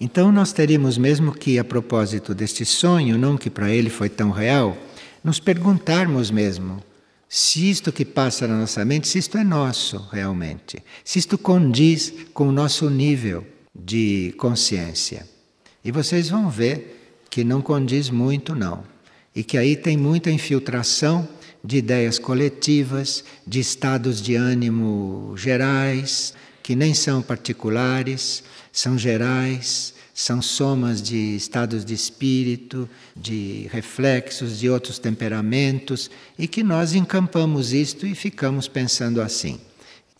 Então, 0.00 0.30
nós 0.30 0.52
teríamos 0.52 0.96
mesmo 0.96 1.34
que, 1.34 1.58
a 1.58 1.64
propósito 1.64 2.36
deste 2.36 2.64
sonho, 2.64 3.18
não 3.18 3.36
que 3.36 3.50
para 3.50 3.68
ele 3.68 3.90
foi 3.90 4.08
tão 4.08 4.30
real, 4.30 4.78
nos 5.24 5.40
perguntarmos 5.40 6.30
mesmo 6.30 6.80
se 7.28 7.68
isto 7.68 7.90
que 7.90 8.04
passa 8.04 8.46
na 8.46 8.60
nossa 8.60 8.84
mente, 8.84 9.08
se 9.08 9.18
isto 9.18 9.36
é 9.36 9.42
nosso 9.42 9.98
realmente, 10.12 10.80
se 11.04 11.18
isto 11.18 11.36
condiz 11.36 12.14
com 12.32 12.46
o 12.46 12.52
nosso 12.52 12.88
nível 12.88 13.44
de 13.74 14.32
consciência. 14.38 15.26
E 15.84 15.90
vocês 15.90 16.28
vão 16.28 16.48
ver 16.48 16.95
que 17.36 17.44
não 17.44 17.60
condiz 17.60 18.08
muito, 18.08 18.54
não. 18.54 18.82
E 19.34 19.44
que 19.44 19.58
aí 19.58 19.76
tem 19.76 19.94
muita 19.94 20.30
infiltração 20.30 21.28
de 21.62 21.76
ideias 21.76 22.18
coletivas, 22.18 23.22
de 23.46 23.60
estados 23.60 24.22
de 24.22 24.34
ânimo 24.34 25.34
gerais, 25.36 26.32
que 26.62 26.74
nem 26.74 26.94
são 26.94 27.20
particulares, 27.20 28.42
são 28.72 28.96
gerais, 28.96 29.92
são 30.14 30.40
somas 30.40 31.02
de 31.02 31.36
estados 31.36 31.84
de 31.84 31.92
espírito, 31.92 32.88
de 33.14 33.68
reflexos 33.70 34.58
de 34.58 34.70
outros 34.70 34.98
temperamentos, 34.98 36.10
e 36.38 36.48
que 36.48 36.62
nós 36.62 36.94
encampamos 36.94 37.74
isto 37.74 38.06
e 38.06 38.14
ficamos 38.14 38.66
pensando 38.66 39.20
assim. 39.20 39.60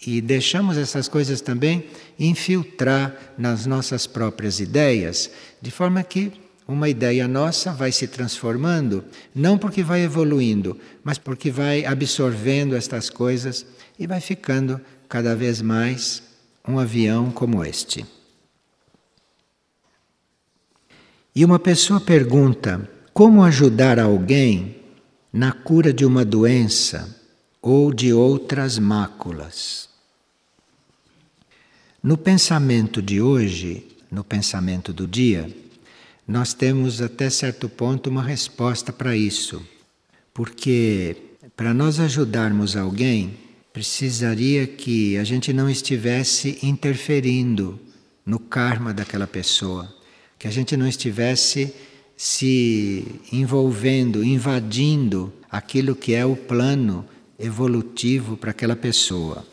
E 0.07 0.21
deixamos 0.21 0.77
essas 0.77 1.09
coisas 1.09 1.41
também 1.41 1.87
infiltrar 2.19 3.17
nas 3.39 3.65
nossas 3.65 4.07
próprias 4.07 4.61
ideias, 4.61 5.31
de 5.63 5.71
forma 5.71 6.03
que 6.03 6.45
uma 6.69 6.89
ideia 6.89 7.29
nossa 7.29 7.73
vai 7.73 7.93
se 7.93 8.09
transformando, 8.09 9.05
não 9.35 9.57
porque 9.57 9.83
vai 9.83 10.03
evoluindo, 10.03 10.79
mas 11.05 11.17
porque 11.17 11.51
vai 11.51 11.85
absorvendo 11.85 12.75
estas 12.75 13.09
coisas 13.09 13.65
e 13.99 14.07
vai 14.07 14.21
ficando 14.21 14.81
cada 15.09 15.37
vez 15.37 15.63
mais 15.63 16.23
um 16.67 16.79
avião 16.79 17.31
como 17.31 17.65
este. 17.65 18.05
E 21.35 21.45
uma 21.45 21.59
pessoa 21.59 22.01
pergunta: 22.01 22.91
como 23.13 23.45
ajudar 23.45 24.01
alguém 24.01 24.77
na 25.33 25.53
cura 25.53 25.93
de 25.93 26.05
uma 26.05 26.25
doença 26.25 27.15
ou 27.63 27.93
de 27.95 28.13
outras 28.13 28.79
máculas? 28.79 29.89
No 32.03 32.17
pensamento 32.17 33.01
de 33.01 33.21
hoje, 33.21 33.87
no 34.11 34.25
pensamento 34.25 34.93
do 34.93 35.07
dia, 35.07 35.55
nós 36.27 36.53
temos 36.53 37.01
até 37.01 37.31
certo 37.31 37.69
ponto 37.69 38.11
uma 38.11 38.23
resposta 38.23 38.93
para 38.93 39.17
isso. 39.17 39.63
Porque 40.35 41.17
para 41.57 41.73
nós 41.73 42.01
ajudarmos 42.01 42.77
alguém, 42.77 43.39
precisaria 43.73 44.67
que 44.67 45.17
a 45.17 45.25
gente 45.25 45.53
não 45.53 45.71
estivesse 45.71 46.59
interferindo 46.63 47.79
no 48.25 48.39
karma 48.39 48.93
daquela 48.93 49.27
pessoa, 49.27 49.95
que 50.39 50.49
a 50.49 50.51
gente 50.51 50.77
não 50.77 50.89
estivesse 50.89 51.73
se 52.17 53.21
envolvendo, 53.31 54.25
invadindo 54.25 55.33
aquilo 55.51 55.95
que 55.95 56.15
é 56.15 56.25
o 56.25 56.35
plano 56.35 57.07
evolutivo 57.39 58.37
para 58.37 58.51
aquela 58.51 58.75
pessoa. 58.75 59.47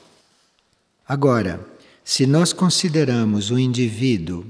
Agora, 1.08 1.60
se 2.04 2.26
nós 2.26 2.52
consideramos 2.52 3.52
o 3.52 3.60
indivíduo 3.60 4.46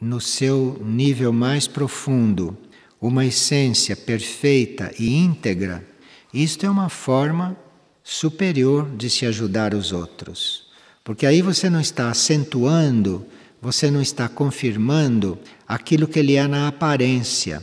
no 0.00 0.20
seu 0.20 0.80
nível 0.84 1.32
mais 1.32 1.66
profundo 1.66 2.56
uma 3.00 3.24
essência 3.24 3.94
perfeita 3.96 4.92
e 4.98 5.16
íntegra, 5.16 5.86
isto 6.32 6.66
é 6.66 6.70
uma 6.70 6.88
forma 6.88 7.56
superior 8.02 8.88
de 8.96 9.08
se 9.10 9.26
ajudar 9.26 9.74
os 9.74 9.92
outros. 9.92 10.66
Porque 11.04 11.24
aí 11.24 11.40
você 11.42 11.70
não 11.70 11.80
está 11.80 12.10
acentuando, 12.10 13.26
você 13.60 13.90
não 13.90 14.02
está 14.02 14.28
confirmando 14.28 15.38
aquilo 15.66 16.06
que 16.08 16.18
ele 16.18 16.34
é 16.34 16.46
na 16.46 16.68
aparência. 16.68 17.62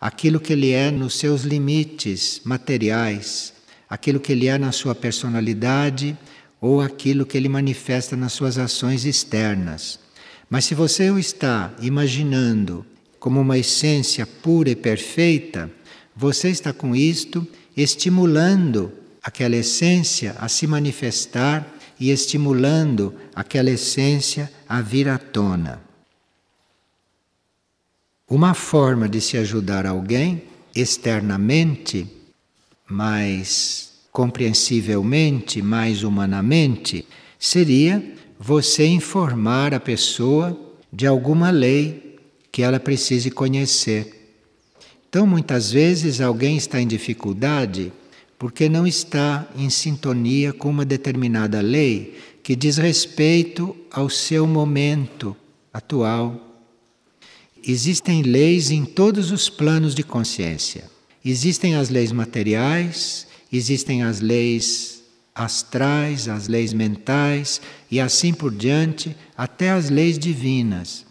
aquilo 0.00 0.40
que 0.40 0.54
ele 0.54 0.70
é 0.72 0.90
nos 0.90 1.14
seus 1.14 1.42
limites 1.42 2.40
materiais, 2.42 3.52
aquilo 3.88 4.18
que 4.18 4.32
ele 4.32 4.46
é 4.48 4.56
na 4.56 4.72
sua 4.72 4.94
personalidade 4.94 6.16
ou 6.60 6.80
aquilo 6.80 7.26
que 7.26 7.36
ele 7.36 7.48
manifesta 7.48 8.16
nas 8.16 8.32
suas 8.32 8.56
ações 8.56 9.04
externas. 9.04 9.98
Mas 10.50 10.64
se 10.64 10.74
você 10.74 11.08
o 11.10 11.18
está 11.18 11.72
imaginando 11.80 12.84
como 13.20 13.40
uma 13.40 13.56
essência 13.56 14.26
pura 14.26 14.68
e 14.68 14.74
perfeita, 14.74 15.70
você 16.16 16.50
está 16.50 16.72
com 16.72 16.94
isto 16.96 17.46
estimulando 17.76 18.92
aquela 19.22 19.54
essência 19.54 20.34
a 20.40 20.48
se 20.48 20.66
manifestar 20.66 21.72
e 22.00 22.10
estimulando 22.10 23.14
aquela 23.32 23.70
essência 23.70 24.50
a 24.68 24.80
vir 24.80 25.08
à 25.08 25.18
tona. 25.18 25.80
Uma 28.28 28.52
forma 28.52 29.08
de 29.08 29.20
se 29.20 29.36
ajudar 29.36 29.86
alguém 29.86 30.42
externamente, 30.74 32.08
mais 32.88 33.92
compreensivelmente, 34.10 35.62
mais 35.62 36.02
humanamente, 36.02 37.06
seria 37.38 38.02
você 38.42 38.86
informar 38.86 39.74
a 39.74 39.78
pessoa 39.78 40.58
de 40.90 41.06
alguma 41.06 41.50
lei 41.50 42.18
que 42.50 42.62
ela 42.62 42.80
precise 42.80 43.30
conhecer. 43.30 44.32
Então, 45.08 45.26
muitas 45.26 45.70
vezes, 45.70 46.20
alguém 46.20 46.56
está 46.56 46.80
em 46.80 46.86
dificuldade 46.86 47.92
porque 48.38 48.68
não 48.68 48.86
está 48.86 49.46
em 49.54 49.68
sintonia 49.68 50.52
com 50.52 50.70
uma 50.70 50.84
determinada 50.84 51.60
lei 51.60 52.18
que 52.42 52.56
diz 52.56 52.78
respeito 52.78 53.76
ao 53.92 54.08
seu 54.08 54.46
momento 54.46 55.36
atual 55.72 56.50
Existem 57.66 58.22
leis 58.22 58.70
em 58.70 58.84
todos 58.84 59.30
os 59.30 59.50
planos 59.50 59.94
de 59.94 60.02
consciência. 60.02 60.84
Existem 61.22 61.74
as 61.74 61.90
leis 61.90 62.10
materiais, 62.10 63.26
existem 63.52 64.02
as 64.02 64.20
leis 64.20 64.99
astrais, 65.34 66.28
as 66.28 66.48
leis 66.48 66.72
mentais 66.72 67.60
e 67.90 68.00
assim 68.00 68.32
por 68.32 68.54
diante, 68.54 69.16
até 69.36 69.70
as 69.70 69.90
leis 69.90 70.18
divinas. 70.18 71.06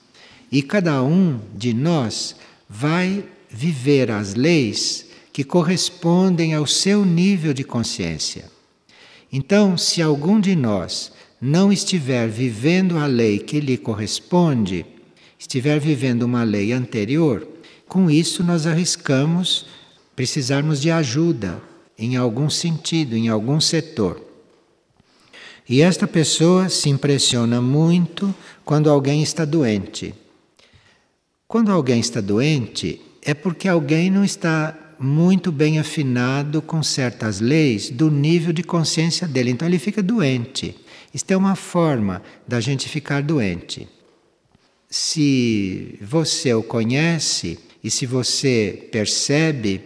E 0.52 0.62
cada 0.62 1.04
um 1.04 1.40
de 1.56 1.74
nós 1.74 2.36
vai 2.70 3.24
viver 3.50 4.12
as 4.12 4.36
leis 4.36 5.06
que 5.32 5.44
correspondem 5.44 6.54
ao 6.54 6.68
seu 6.68 7.06
nível 7.06 7.54
de 7.54 7.64
consciência. 7.64 8.46
Então, 9.32 9.78
se 9.78 10.02
algum 10.02 10.40
de 10.40 10.56
nós 10.56 11.12
não 11.42 11.72
estiver 11.72 12.28
vivendo 12.28 12.98
a 12.98 13.06
lei 13.06 13.40
que 13.40 13.60
lhe 13.60 13.78
corresponde, 13.78 14.86
estiver 15.38 15.80
vivendo 15.80 16.24
uma 16.24 16.44
lei 16.44 16.74
anterior, 16.74 17.48
com 17.88 18.10
isso 18.10 18.44
nós 18.44 18.68
arriscamos 18.68 19.66
precisarmos 20.16 20.82
de 20.82 20.92
ajuda 20.92 21.62
em 22.00 22.16
algum 22.16 22.50
sentido, 22.50 23.16
em 23.16 23.28
algum 23.28 23.60
setor. 23.60 24.26
E 25.68 25.82
esta 25.82 26.08
pessoa 26.08 26.70
se 26.70 26.90
impressiona 26.90 27.62
muito 27.62 28.34
quando 28.66 28.90
alguém 28.90 29.22
está 29.22 29.46
doente. 29.46 30.16
Quando 31.48 31.72
alguém 31.72 32.00
está 32.00 32.22
doente, 32.22 33.02
é 33.22 33.34
porque 33.34 33.68
alguém 33.68 34.10
não 34.10 34.24
está 34.24 34.96
muito 34.98 35.52
bem 35.52 35.78
afinado 35.78 36.62
com 36.62 36.82
certas 36.82 37.40
leis 37.40 37.90
do 37.90 38.10
nível 38.10 38.52
de 38.54 38.64
consciência 38.64 39.28
dele. 39.28 39.52
Então 39.52 39.68
ele 39.68 39.78
fica 39.78 40.02
doente. 40.02 40.76
Isto 41.14 41.32
é 41.32 41.38
uma 41.38 41.56
forma 41.56 42.24
da 42.48 42.60
gente 42.60 42.90
ficar 42.90 43.22
doente 43.22 43.88
se 44.90 46.00
você 46.02 46.54
o 46.54 46.64
conhece 46.64 47.60
e 47.84 47.92
se 47.92 48.06
você 48.06 48.90
percebe 48.92 49.82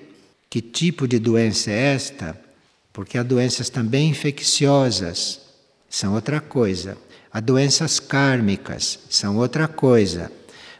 que 0.53 0.61
tipo 0.61 1.07
de 1.07 1.17
doença 1.17 1.71
é 1.71 1.95
esta, 1.95 2.39
porque 2.93 3.17
há 3.17 3.23
doenças 3.23 3.71
também 3.71 4.09
infecciosas, 4.11 5.41
são 5.89 6.13
outra 6.13 6.39
coisa. 6.39 6.95
Há 7.31 7.39
doenças 7.39 7.99
kármicas, 7.99 8.99
são 9.09 9.37
outra 9.37 9.67
coisa. 9.67 10.31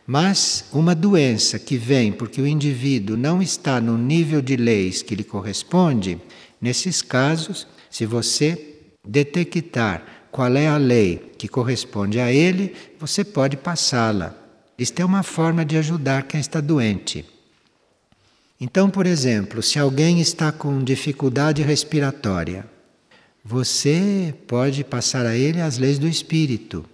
Mas 0.05 0.65
uma 0.71 0.93
doença 0.93 1.57
que 1.57 1.75
vem 1.75 2.11
porque 2.11 2.39
o 2.39 2.45
indivíduo 2.45 3.17
não 3.17 3.41
está 3.41 3.81
no 3.81 3.97
nível 3.97 4.43
de 4.43 4.55
leis 4.55 5.01
que 5.01 5.15
lhe 5.15 5.23
corresponde, 5.23 6.21
nesses 6.61 7.01
casos, 7.01 7.65
se 7.89 8.05
você 8.05 8.75
detectar 9.03 10.27
qual 10.31 10.55
é 10.55 10.67
a 10.67 10.77
lei 10.77 11.31
que 11.35 11.47
corresponde 11.47 12.19
a 12.19 12.31
ele, 12.31 12.75
você 12.99 13.23
pode 13.23 13.57
passá-la. 13.57 14.35
Isto 14.77 14.99
é 14.99 15.05
uma 15.05 15.23
forma 15.23 15.65
de 15.65 15.77
ajudar 15.77 16.27
quem 16.27 16.39
está 16.39 16.61
doente. 16.61 17.32
Então, 18.63 18.89
por 18.89 19.05
exemplo, 19.05 19.61
se 19.61 19.77
alguém 19.77 20.21
está 20.21 20.49
com 20.49 20.81
dificuldade 20.81 21.61
respiratória, 21.61 22.65
você 23.43 24.33
pode 24.47 24.85
passar 24.85 25.25
a 25.25 25.35
ele 25.35 25.59
as 25.59 25.77
leis 25.77 25.99
do 25.99 26.07
espírito. 26.07 26.85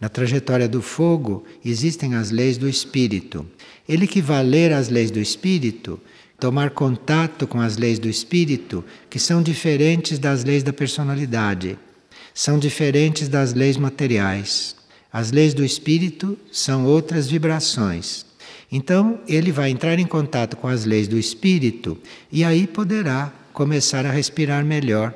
Na 0.00 0.08
trajetória 0.08 0.68
do 0.68 0.82
fogo 0.82 1.44
existem 1.64 2.16
as 2.16 2.32
leis 2.32 2.58
do 2.58 2.68
espírito. 2.68 3.46
Ele 3.88 4.08
que 4.08 4.20
vai 4.20 4.42
ler 4.42 4.72
as 4.72 4.88
leis 4.88 5.12
do 5.12 5.20
espírito, 5.20 6.00
tomar 6.40 6.70
contato 6.70 7.46
com 7.46 7.60
as 7.60 7.76
leis 7.76 8.00
do 8.00 8.08
espírito, 8.08 8.84
que 9.08 9.20
são 9.20 9.40
diferentes 9.40 10.18
das 10.18 10.42
leis 10.42 10.64
da 10.64 10.72
personalidade 10.72 11.78
são 12.34 12.58
diferentes 12.58 13.28
das 13.28 13.52
leis 13.52 13.76
materiais. 13.76 14.74
As 15.12 15.30
leis 15.30 15.52
do 15.52 15.64
espírito 15.64 16.38
são 16.50 16.86
outras 16.86 17.28
vibrações. 17.28 18.24
Então, 18.74 19.20
ele 19.28 19.52
vai 19.52 19.68
entrar 19.68 19.98
em 19.98 20.06
contato 20.06 20.56
com 20.56 20.66
as 20.66 20.86
leis 20.86 21.06
do 21.06 21.18
espírito 21.18 21.98
e 22.32 22.42
aí 22.42 22.66
poderá 22.66 23.30
começar 23.52 24.06
a 24.06 24.10
respirar 24.10 24.64
melhor. 24.64 25.12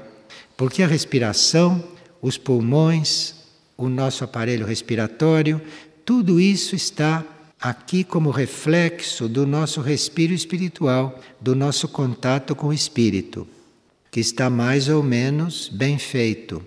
Porque 0.58 0.82
a 0.82 0.86
respiração, 0.86 1.82
os 2.20 2.36
pulmões, 2.36 3.34
o 3.74 3.88
nosso 3.88 4.22
aparelho 4.22 4.66
respiratório, 4.66 5.58
tudo 6.04 6.38
isso 6.38 6.76
está 6.76 7.24
aqui 7.58 8.04
como 8.04 8.30
reflexo 8.30 9.26
do 9.26 9.46
nosso 9.46 9.80
respiro 9.80 10.34
espiritual, 10.34 11.18
do 11.40 11.56
nosso 11.56 11.88
contato 11.88 12.54
com 12.54 12.68
o 12.68 12.74
espírito, 12.74 13.48
que 14.10 14.20
está 14.20 14.50
mais 14.50 14.90
ou 14.90 15.02
menos 15.02 15.70
bem 15.72 15.98
feito. 15.98 16.62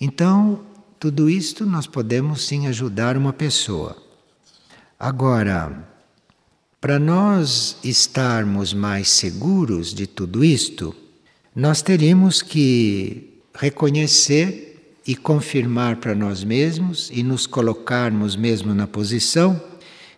Então, 0.00 0.60
tudo 0.98 1.28
isto 1.28 1.66
nós 1.66 1.86
podemos 1.86 2.46
sim 2.46 2.66
ajudar 2.66 3.14
uma 3.14 3.32
pessoa. 3.32 4.02
Agora, 4.98 5.93
para 6.84 6.98
nós 6.98 7.78
estarmos 7.82 8.74
mais 8.74 9.08
seguros 9.08 9.94
de 9.94 10.06
tudo 10.06 10.44
isto, 10.44 10.94
nós 11.56 11.80
teríamos 11.80 12.42
que 12.42 13.40
reconhecer 13.54 14.98
e 15.06 15.16
confirmar 15.16 15.96
para 15.96 16.14
nós 16.14 16.44
mesmos 16.44 17.10
e 17.10 17.22
nos 17.22 17.46
colocarmos 17.46 18.36
mesmo 18.36 18.74
na 18.74 18.86
posição 18.86 19.58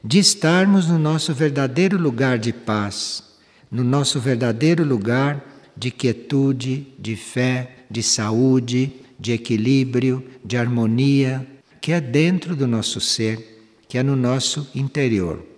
de 0.02 0.18
estarmos 0.18 0.88
no 0.88 0.98
nosso 0.98 1.32
verdadeiro 1.32 1.96
lugar 1.96 2.36
de 2.36 2.52
paz, 2.52 3.22
no 3.70 3.84
nosso 3.84 4.18
verdadeiro 4.18 4.82
lugar 4.82 5.70
de 5.76 5.92
quietude, 5.92 6.88
de 6.98 7.14
fé, 7.14 7.76
de 7.88 8.02
saúde, 8.02 8.92
de 9.20 9.30
equilíbrio, 9.30 10.20
de 10.44 10.56
harmonia, 10.56 11.46
que 11.80 11.92
é 11.92 12.00
dentro 12.00 12.56
do 12.56 12.66
nosso 12.66 13.00
ser, 13.00 13.62
que 13.88 13.96
é 13.96 14.02
no 14.02 14.16
nosso 14.16 14.68
interior. 14.74 15.54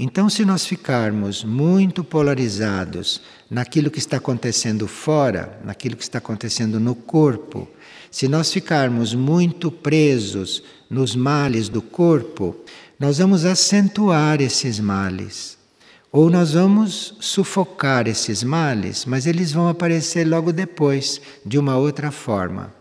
Então, 0.00 0.30
se 0.30 0.44
nós 0.44 0.64
ficarmos 0.64 1.42
muito 1.42 2.04
polarizados 2.04 3.20
naquilo 3.50 3.90
que 3.90 3.98
está 3.98 4.18
acontecendo 4.18 4.86
fora, 4.86 5.58
naquilo 5.64 5.96
que 5.96 6.04
está 6.04 6.18
acontecendo 6.18 6.78
no 6.78 6.94
corpo, 6.94 7.68
se 8.08 8.28
nós 8.28 8.52
ficarmos 8.52 9.12
muito 9.12 9.72
presos 9.72 10.62
nos 10.88 11.16
males 11.16 11.68
do 11.68 11.82
corpo, 11.82 12.54
nós 12.96 13.18
vamos 13.18 13.44
acentuar 13.44 14.40
esses 14.40 14.78
males. 14.78 15.58
Ou 16.12 16.30
nós 16.30 16.52
vamos 16.52 17.16
sufocar 17.18 18.06
esses 18.06 18.44
males, 18.44 19.04
mas 19.04 19.26
eles 19.26 19.50
vão 19.50 19.68
aparecer 19.68 20.24
logo 20.24 20.52
depois, 20.52 21.20
de 21.44 21.58
uma 21.58 21.76
outra 21.76 22.12
forma. 22.12 22.72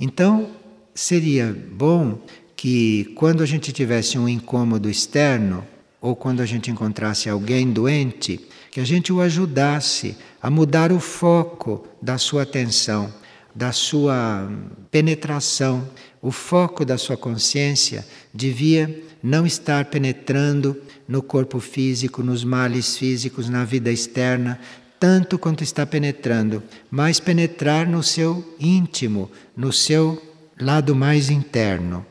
Então, 0.00 0.48
seria 0.94 1.54
bom 1.72 2.18
que 2.56 3.12
quando 3.16 3.42
a 3.42 3.46
gente 3.46 3.70
tivesse 3.70 4.18
um 4.18 4.26
incômodo 4.26 4.88
externo, 4.88 5.64
ou 6.04 6.14
quando 6.14 6.42
a 6.42 6.46
gente 6.46 6.70
encontrasse 6.70 7.30
alguém 7.30 7.72
doente, 7.72 8.38
que 8.70 8.78
a 8.78 8.84
gente 8.84 9.10
o 9.10 9.22
ajudasse 9.22 10.14
a 10.42 10.50
mudar 10.50 10.92
o 10.92 11.00
foco 11.00 11.88
da 12.02 12.18
sua 12.18 12.42
atenção, 12.42 13.10
da 13.54 13.72
sua 13.72 14.46
penetração. 14.90 15.88
O 16.20 16.30
foco 16.30 16.84
da 16.84 16.98
sua 16.98 17.16
consciência 17.16 18.06
devia 18.34 19.02
não 19.22 19.46
estar 19.46 19.86
penetrando 19.86 20.76
no 21.08 21.22
corpo 21.22 21.58
físico, 21.58 22.22
nos 22.22 22.44
males 22.44 22.98
físicos, 22.98 23.48
na 23.48 23.64
vida 23.64 23.90
externa, 23.90 24.60
tanto 25.00 25.38
quanto 25.38 25.64
está 25.64 25.86
penetrando, 25.86 26.62
mas 26.90 27.18
penetrar 27.18 27.88
no 27.88 28.02
seu 28.02 28.54
íntimo, 28.60 29.30
no 29.56 29.72
seu 29.72 30.22
lado 30.60 30.94
mais 30.94 31.30
interno. 31.30 32.04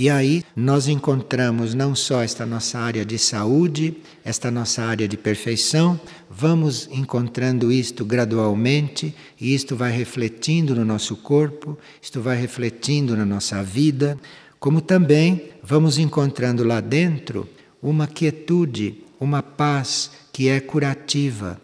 E 0.00 0.08
aí 0.08 0.44
nós 0.54 0.86
encontramos 0.86 1.74
não 1.74 1.92
só 1.92 2.22
esta 2.22 2.46
nossa 2.46 2.78
área 2.78 3.04
de 3.04 3.18
saúde, 3.18 3.96
esta 4.24 4.48
nossa 4.48 4.84
área 4.84 5.08
de 5.08 5.16
perfeição, 5.16 6.00
vamos 6.30 6.88
encontrando 6.92 7.72
isto 7.72 8.04
gradualmente 8.04 9.12
e 9.40 9.52
isto 9.52 9.74
vai 9.74 9.90
refletindo 9.90 10.72
no 10.72 10.84
nosso 10.84 11.16
corpo, 11.16 11.76
isto 12.00 12.20
vai 12.20 12.36
refletindo 12.36 13.16
na 13.16 13.26
nossa 13.26 13.60
vida, 13.60 14.16
como 14.60 14.80
também 14.80 15.50
vamos 15.64 15.98
encontrando 15.98 16.62
lá 16.62 16.80
dentro 16.80 17.48
uma 17.82 18.06
quietude, 18.06 19.02
uma 19.18 19.42
paz 19.42 20.12
que 20.32 20.48
é 20.48 20.60
curativa. 20.60 21.60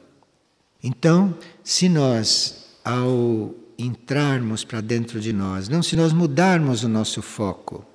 Então, 0.82 1.32
se 1.62 1.88
nós, 1.88 2.64
ao 2.84 3.54
entrarmos 3.78 4.64
para 4.64 4.80
dentro 4.80 5.20
de 5.20 5.32
nós, 5.32 5.68
não 5.68 5.84
se 5.84 5.94
nós 5.94 6.12
mudarmos 6.12 6.82
o 6.82 6.88
nosso 6.88 7.22
foco, 7.22 7.93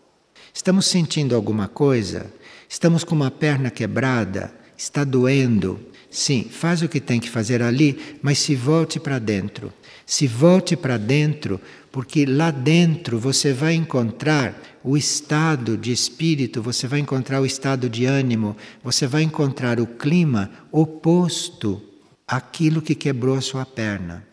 Estamos 0.59 0.87
sentindo 0.87 1.37
alguma 1.37 1.69
coisa? 1.69 2.29
Estamos 2.67 3.05
com 3.05 3.15
uma 3.15 3.31
perna 3.31 3.71
quebrada? 3.71 4.53
Está 4.77 5.05
doendo? 5.05 5.79
Sim, 6.11 6.49
faz 6.51 6.81
o 6.81 6.89
que 6.89 6.99
tem 6.99 7.17
que 7.17 7.29
fazer 7.29 7.61
ali, 7.61 8.17
mas 8.21 8.39
se 8.39 8.55
volte 8.55 8.99
para 8.99 9.19
dentro. 9.19 9.71
Se 10.05 10.27
volte 10.27 10.75
para 10.75 10.97
dentro, 10.97 11.61
porque 11.93 12.25
lá 12.25 12.51
dentro 12.51 13.17
você 13.17 13.53
vai 13.53 13.73
encontrar 13.73 14.53
o 14.83 14.97
estado 14.97 15.77
de 15.77 15.93
espírito, 15.93 16.61
você 16.61 16.87
vai 16.87 16.99
encontrar 16.99 17.39
o 17.39 17.45
estado 17.45 17.89
de 17.89 18.03
ânimo, 18.03 18.57
você 18.83 19.07
vai 19.07 19.23
encontrar 19.23 19.79
o 19.79 19.87
clima 19.87 20.51
oposto 20.73 21.81
àquilo 22.27 22.81
que 22.81 22.95
quebrou 22.95 23.37
a 23.37 23.41
sua 23.41 23.65
perna. 23.65 24.27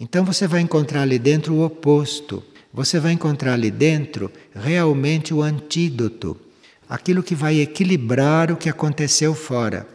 Então 0.00 0.24
você 0.24 0.48
vai 0.48 0.62
encontrar 0.62 1.02
ali 1.02 1.16
dentro 1.16 1.54
o 1.54 1.64
oposto 1.64 2.42
você 2.72 2.98
vai 2.98 3.12
encontrar 3.12 3.54
ali 3.54 3.70
dentro 3.70 4.30
realmente 4.54 5.34
o 5.34 5.42
antídoto, 5.42 6.40
aquilo 6.88 7.22
que 7.22 7.34
vai 7.34 7.60
equilibrar 7.60 8.50
o 8.50 8.56
que 8.56 8.68
aconteceu 8.68 9.34
fora. 9.34 9.86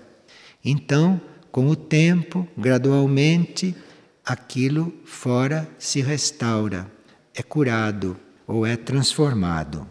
Então, 0.64 1.20
com 1.52 1.68
o 1.68 1.76
tempo, 1.76 2.48
gradualmente, 2.58 3.76
aquilo 4.24 4.94
fora 5.06 5.68
se 5.80 6.02
restaura, 6.02 6.92
é 7.34 7.42
curado 7.42 8.18
ou 8.46 8.66
é 8.66 8.78
transformado. 8.78 9.88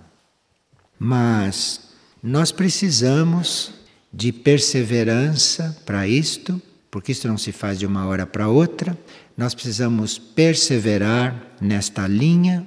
Mas 0.99 1.91
nós 2.23 2.53
precisamos 2.53 3.75
de 4.13 4.33
perseverança 4.33 5.77
para 5.85 6.07
isto, 6.07 6.61
porque 6.91 7.13
isto 7.13 7.29
não 7.29 7.37
se 7.37 7.53
faz 7.53 7.79
de 7.79 7.87
uma 7.87 8.07
hora 8.07 8.27
para 8.27 8.49
outra. 8.49 8.97
Nós 9.37 9.55
precisamos 9.55 10.19
perseverar 10.19 11.53
nesta 11.61 12.07
linha 12.07 12.67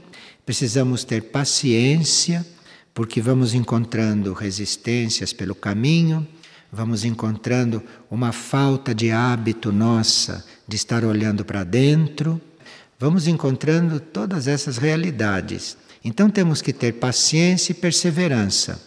Precisamos 0.49 1.03
ter 1.03 1.25
paciência, 1.25 2.43
porque 2.91 3.21
vamos 3.21 3.53
encontrando 3.53 4.33
resistências 4.33 5.31
pelo 5.31 5.53
caminho, 5.53 6.27
vamos 6.71 7.05
encontrando 7.05 7.83
uma 8.09 8.31
falta 8.31 8.95
de 8.95 9.11
hábito 9.11 9.71
nossa 9.71 10.43
de 10.67 10.75
estar 10.75 11.05
olhando 11.05 11.45
para 11.45 11.63
dentro, 11.63 12.41
vamos 12.97 13.27
encontrando 13.27 13.99
todas 13.99 14.47
essas 14.47 14.79
realidades. 14.79 15.77
Então 16.03 16.31
temos 16.31 16.63
que 16.63 16.73
ter 16.73 16.93
paciência 16.93 17.71
e 17.71 17.75
perseverança, 17.75 18.81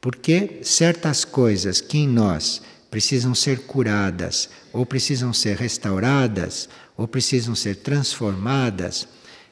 porque 0.00 0.60
certas 0.62 1.24
coisas 1.24 1.80
que 1.80 1.98
em 1.98 2.06
nós 2.06 2.62
precisam 2.92 3.34
ser 3.34 3.62
curadas, 3.62 4.48
ou 4.72 4.86
precisam 4.86 5.32
ser 5.32 5.56
restauradas, 5.56 6.68
ou 6.96 7.08
precisam 7.08 7.56
ser 7.56 7.74
transformadas, 7.74 9.08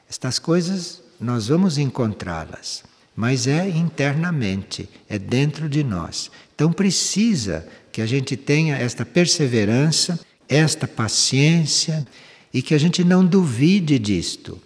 estas 0.09 0.39
coisas 0.39 1.05
nós 1.21 1.49
vamos 1.49 1.79
encontrá-las, 1.79 2.85
mas 3.15 3.47
é 3.47 3.69
internamente, 3.69 4.89
é 5.09 5.19
dentro 5.19 5.69
de 5.69 5.83
nós. 5.83 6.31
Então 6.55 6.73
precisa 6.73 7.67
que 7.91 8.01
a 8.01 8.07
gente 8.07 8.37
tenha 8.37 8.77
esta 8.77 9.05
perseverança, 9.05 10.21
esta 10.49 10.87
paciência 10.87 12.07
e 12.53 12.63
que 12.63 12.75
a 12.75 12.79
gente 12.79 13.03
não 13.03 13.25
duvide 13.25 13.99
disto. 13.99 14.61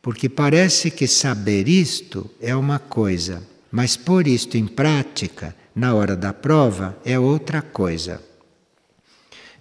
Porque 0.00 0.28
parece 0.28 0.90
que 0.90 1.06
saber 1.06 1.68
isto 1.68 2.30
é 2.40 2.54
uma 2.54 2.78
coisa, 2.78 3.46
mas 3.70 3.96
pôr 3.96 4.26
isto 4.26 4.56
em 4.56 4.66
prática 4.66 5.54
na 5.74 5.94
hora 5.94 6.16
da 6.16 6.32
prova 6.32 6.98
é 7.04 7.18
outra 7.18 7.60
coisa. 7.60 8.27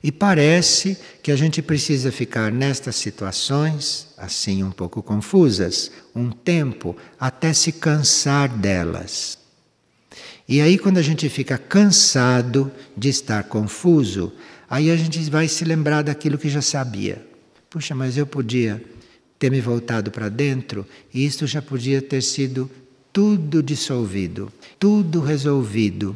E 0.03 0.12
parece 0.12 0.97
que 1.23 1.31
a 1.31 1.36
gente 1.36 1.62
precisa 1.62 2.12
ficar 2.12 2.51
nestas 2.51 2.95
situações, 2.95 4.07
assim 4.17 4.63
um 4.63 4.71
pouco 4.71 5.01
confusas, 5.01 5.91
um 6.15 6.29
tempo 6.29 6.95
até 7.19 7.51
se 7.51 7.71
cansar 7.71 8.49
delas. 8.49 9.38
E 10.47 10.62
aí, 10.62 10.77
quando 10.77 10.97
a 10.97 11.01
gente 11.01 11.27
fica 11.27 11.57
cansado 11.57 12.71
de 12.95 13.10
estar 13.10 13.43
confuso, 13.43 14.31
aí 14.69 14.89
a 14.89 14.95
gente 14.95 15.19
vai 15.29 15.47
se 15.47 15.65
lembrar 15.65 16.03
daquilo 16.03 16.38
que 16.38 16.47
já 16.47 16.62
sabia. 16.62 17.25
Puxa, 17.69 17.93
mas 17.93 18.17
eu 18.17 18.25
podia 18.25 18.81
ter 19.38 19.51
me 19.51 19.60
voltado 19.60 20.10
para 20.10 20.29
dentro 20.29 20.86
e 21.13 21.25
isto 21.25 21.45
já 21.45 21.62
podia 21.62 22.01
ter 22.01 22.21
sido 22.21 22.69
tudo 23.12 23.62
dissolvido, 23.62 24.51
tudo 24.79 25.19
resolvido. 25.19 26.15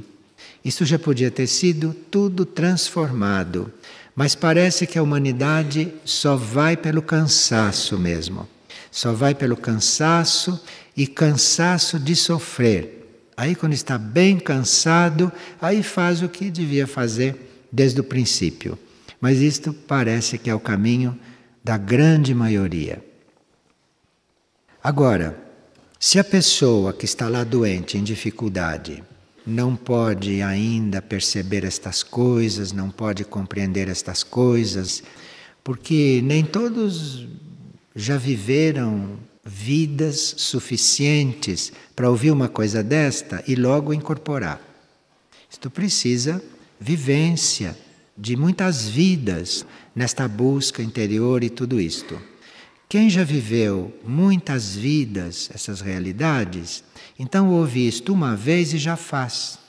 Isso 0.64 0.86
já 0.86 1.00
podia 1.00 1.32
ter 1.32 1.48
sido 1.48 1.94
tudo 2.10 2.46
transformado, 2.46 3.72
mas 4.16 4.36
parece 4.36 4.86
que 4.86 5.00
a 5.00 5.04
humanidade 5.04 5.92
só 6.06 6.36
vai 6.36 6.78
pelo 6.78 7.02
cansaço 7.02 7.98
mesmo. 7.98 8.48
Só 8.92 9.14
vai 9.14 9.34
pelo 9.34 9.56
cansaço 9.56 10.62
e 10.96 11.08
cansaço 11.08 11.98
de 11.98 12.16
sofrer. 12.16 13.30
Aí, 13.36 13.56
quando 13.56 13.74
está 13.74 13.98
bem 13.98 14.38
cansado, 14.38 15.32
aí 15.62 15.82
faz 15.82 16.22
o 16.22 16.30
que 16.30 16.52
devia 16.52 16.86
fazer 16.86 17.66
desde 17.72 18.02
o 18.02 18.04
princípio. 18.04 18.78
Mas 19.20 19.40
isto 19.40 19.74
parece 19.74 20.38
que 20.38 20.50
é 20.50 20.54
o 20.54 20.60
caminho 20.60 21.18
da 21.64 21.78
grande 21.78 22.36
maioria. 22.36 23.04
Agora, 24.84 25.40
se 26.00 26.20
a 26.20 26.24
pessoa 26.24 26.92
que 26.92 27.06
está 27.06 27.30
lá 27.30 27.44
doente, 27.44 27.98
em 27.98 28.04
dificuldade, 28.04 29.04
não 29.46 29.76
pode 29.76 30.42
ainda 30.42 31.02
perceber 31.02 31.64
estas 31.64 32.04
coisas, 32.04 32.72
não 32.72 32.90
pode 32.90 33.24
compreender 33.24 33.88
estas 33.88 34.24
coisas, 34.24 35.04
porque 35.64 36.22
nem 36.24 36.44
todos 36.44 37.28
já 37.96 38.18
viveram 38.18 39.20
vidas 39.44 40.36
suficientes 40.38 41.74
para 41.96 42.10
ouvir 42.10 42.32
uma 42.32 42.48
coisa 42.48 42.84
desta 42.84 43.44
e 43.48 43.56
logo 43.56 43.94
incorporar. 43.94 44.62
Isto 45.50 45.70
precisa 45.70 46.42
vivência 46.80 47.78
de 48.18 48.36
muitas 48.36 48.88
vidas 48.88 49.66
nesta 49.96 50.28
busca 50.28 50.82
interior 50.82 51.44
e 51.44 51.50
tudo 51.50 51.82
isto. 51.82 52.20
Quem 52.88 53.10
já 53.10 53.24
viveu 53.24 53.94
muitas 54.06 54.76
vidas 54.76 55.50
essas 55.54 55.82
realidades, 55.82 56.84
então 57.18 57.50
ouve 57.50 57.88
isto 57.88 58.14
uma 58.14 58.36
vez 58.36 58.74
e 58.74 58.78
já 58.78 58.96
faz. 58.96 59.60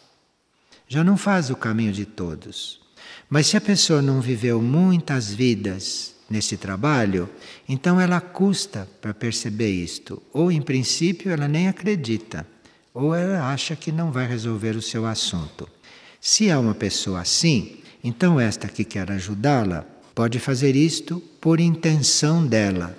Já 0.88 1.02
não 1.02 1.16
faz 1.16 1.50
o 1.50 1.56
caminho 1.56 1.92
de 1.92 2.04
todos. 2.04 2.80
Mas 3.28 3.46
se 3.46 3.56
a 3.56 3.60
pessoa 3.60 4.02
não 4.02 4.20
viveu 4.20 4.60
muitas 4.60 5.32
vidas 5.32 6.14
nesse 6.28 6.56
trabalho, 6.56 7.28
então 7.68 8.00
ela 8.00 8.20
custa 8.20 8.88
para 9.00 9.14
perceber 9.14 9.70
isto. 9.70 10.22
Ou 10.32 10.52
em 10.52 10.60
princípio 10.60 11.30
ela 11.30 11.48
nem 11.48 11.68
acredita, 11.68 12.46
ou 12.92 13.14
ela 13.14 13.52
acha 13.52 13.74
que 13.76 13.90
não 13.90 14.12
vai 14.12 14.26
resolver 14.26 14.76
o 14.76 14.82
seu 14.82 15.06
assunto. 15.06 15.68
Se 16.20 16.50
há 16.50 16.58
uma 16.58 16.74
pessoa 16.74 17.20
assim, 17.20 17.78
então 18.04 18.38
esta 18.38 18.68
que 18.68 18.84
quer 18.84 19.10
ajudá-la 19.10 19.84
pode 20.14 20.38
fazer 20.38 20.76
isto 20.76 21.20
por 21.40 21.58
intenção 21.58 22.46
dela, 22.46 22.96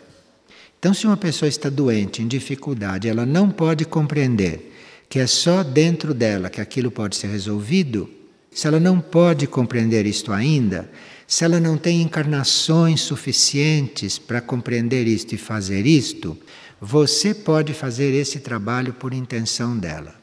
então, 0.83 0.93
se 0.93 1.07
uma 1.07 1.15
pessoa 1.15 1.47
está 1.47 1.69
doente, 1.69 2.21
em 2.21 2.27
dificuldade, 2.27 3.07
ela 3.07 3.25
não 3.25 3.49
pode 3.49 3.85
compreender 3.85 4.69
que 5.07 5.17
é 5.17 5.25
só 5.25 5.63
dentro 5.63 6.13
dela 6.13 6.49
que 6.49 6.59
aquilo 6.59 6.91
pode 6.91 7.15
ser 7.15 7.27
resolvido, 7.27 8.09
se 8.51 8.67
ela 8.67 8.81
não 8.81 8.99
pode 8.99 9.47
compreender 9.47 10.05
isto 10.05 10.33
ainda, 10.33 10.91
se 11.25 11.45
ela 11.45 11.57
não 11.57 11.77
tem 11.77 12.01
encarnações 12.01 12.99
suficientes 12.99 14.19
para 14.19 14.41
compreender 14.41 15.07
isto 15.07 15.33
e 15.33 15.37
fazer 15.37 15.85
isto, 15.85 16.37
você 16.81 17.33
pode 17.33 17.73
fazer 17.73 18.13
esse 18.13 18.41
trabalho 18.41 18.91
por 18.91 19.13
intenção 19.13 19.77
dela. 19.77 20.13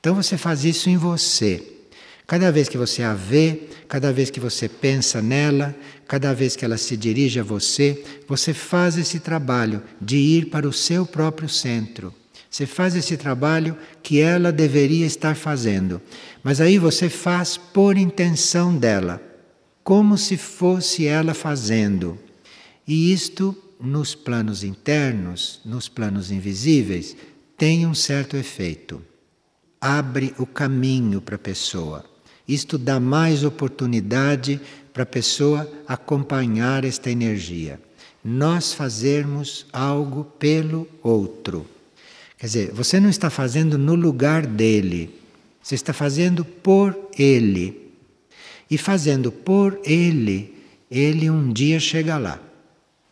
Então 0.00 0.14
você 0.14 0.38
faz 0.38 0.64
isso 0.64 0.88
em 0.88 0.96
você. 0.96 1.73
Cada 2.26 2.50
vez 2.50 2.68
que 2.70 2.78
você 2.78 3.02
a 3.02 3.12
vê, 3.12 3.68
cada 3.86 4.10
vez 4.10 4.30
que 4.30 4.40
você 4.40 4.66
pensa 4.66 5.20
nela, 5.20 5.76
cada 6.08 6.32
vez 6.32 6.56
que 6.56 6.64
ela 6.64 6.78
se 6.78 6.96
dirige 6.96 7.38
a 7.38 7.42
você, 7.42 8.02
você 8.26 8.54
faz 8.54 8.96
esse 8.96 9.20
trabalho 9.20 9.82
de 10.00 10.16
ir 10.16 10.46
para 10.46 10.66
o 10.66 10.72
seu 10.72 11.04
próprio 11.04 11.48
centro. 11.48 12.14
Você 12.50 12.66
faz 12.66 12.94
esse 12.94 13.16
trabalho 13.16 13.76
que 14.02 14.20
ela 14.20 14.50
deveria 14.50 15.04
estar 15.04 15.34
fazendo. 15.34 16.00
Mas 16.42 16.60
aí 16.60 16.78
você 16.78 17.10
faz 17.10 17.56
por 17.58 17.98
intenção 17.98 18.74
dela, 18.74 19.20
como 19.82 20.16
se 20.16 20.36
fosse 20.36 21.06
ela 21.06 21.34
fazendo. 21.34 22.18
E 22.86 23.12
isto 23.12 23.54
nos 23.78 24.14
planos 24.14 24.64
internos, 24.64 25.60
nos 25.64 25.88
planos 25.88 26.30
invisíveis, 26.30 27.14
tem 27.56 27.86
um 27.86 27.94
certo 27.94 28.36
efeito. 28.36 29.02
Abre 29.78 30.34
o 30.38 30.46
caminho 30.46 31.20
para 31.20 31.34
a 31.34 31.38
pessoa. 31.38 32.13
Isto 32.46 32.76
dá 32.76 33.00
mais 33.00 33.42
oportunidade 33.42 34.60
para 34.92 35.02
a 35.02 35.06
pessoa 35.06 35.70
acompanhar 35.88 36.84
esta 36.84 37.10
energia. 37.10 37.80
Nós 38.24 38.72
fazermos 38.72 39.66
algo 39.72 40.24
pelo 40.38 40.88
outro. 41.02 41.66
Quer 42.38 42.46
dizer, 42.46 42.72
você 42.72 43.00
não 43.00 43.08
está 43.08 43.30
fazendo 43.30 43.78
no 43.78 43.94
lugar 43.94 44.46
dele, 44.46 45.18
você 45.62 45.74
está 45.74 45.92
fazendo 45.92 46.44
por 46.44 46.96
ele. 47.18 47.92
E 48.70 48.78
fazendo 48.78 49.30
por 49.30 49.78
ele, 49.84 50.54
ele 50.90 51.30
um 51.30 51.52
dia 51.52 51.80
chega 51.80 52.16
lá. 52.16 52.40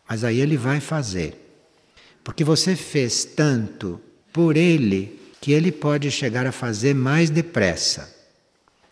Mas 0.07 0.23
aí 0.23 0.39
ele 0.39 0.57
vai 0.57 0.79
fazer. 0.79 1.35
Porque 2.23 2.43
você 2.43 2.75
fez 2.75 3.25
tanto 3.25 3.99
por 4.31 4.55
ele 4.55 5.19
que 5.41 5.51
ele 5.51 5.71
pode 5.71 6.09
chegar 6.09 6.45
a 6.45 6.51
fazer 6.51 6.93
mais 6.95 7.29
depressa. 7.29 8.13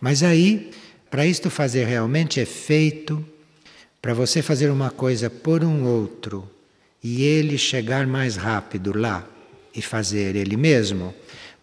Mas 0.01 0.23
aí, 0.23 0.71
para 1.11 1.27
isto 1.27 1.51
fazer 1.51 1.85
realmente 1.85 2.39
efeito, 2.39 3.23
para 4.01 4.15
você 4.15 4.41
fazer 4.41 4.71
uma 4.71 4.89
coisa 4.89 5.29
por 5.29 5.63
um 5.63 5.85
outro 5.85 6.49
e 7.03 7.23
ele 7.23 7.57
chegar 7.57 8.07
mais 8.07 8.35
rápido 8.35 8.97
lá 8.97 9.27
e 9.75 9.81
fazer 9.81 10.35
ele 10.35 10.57
mesmo, 10.57 11.13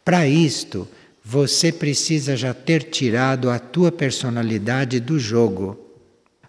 para 0.05 0.27
isto 0.27 0.89
você 1.25 1.73
precisa 1.73 2.37
já 2.37 2.55
ter 2.55 2.85
tirado 2.85 3.51
a 3.51 3.59
tua 3.59 3.91
personalidade 3.93 5.01
do 5.01 5.19
jogo. 5.19 5.79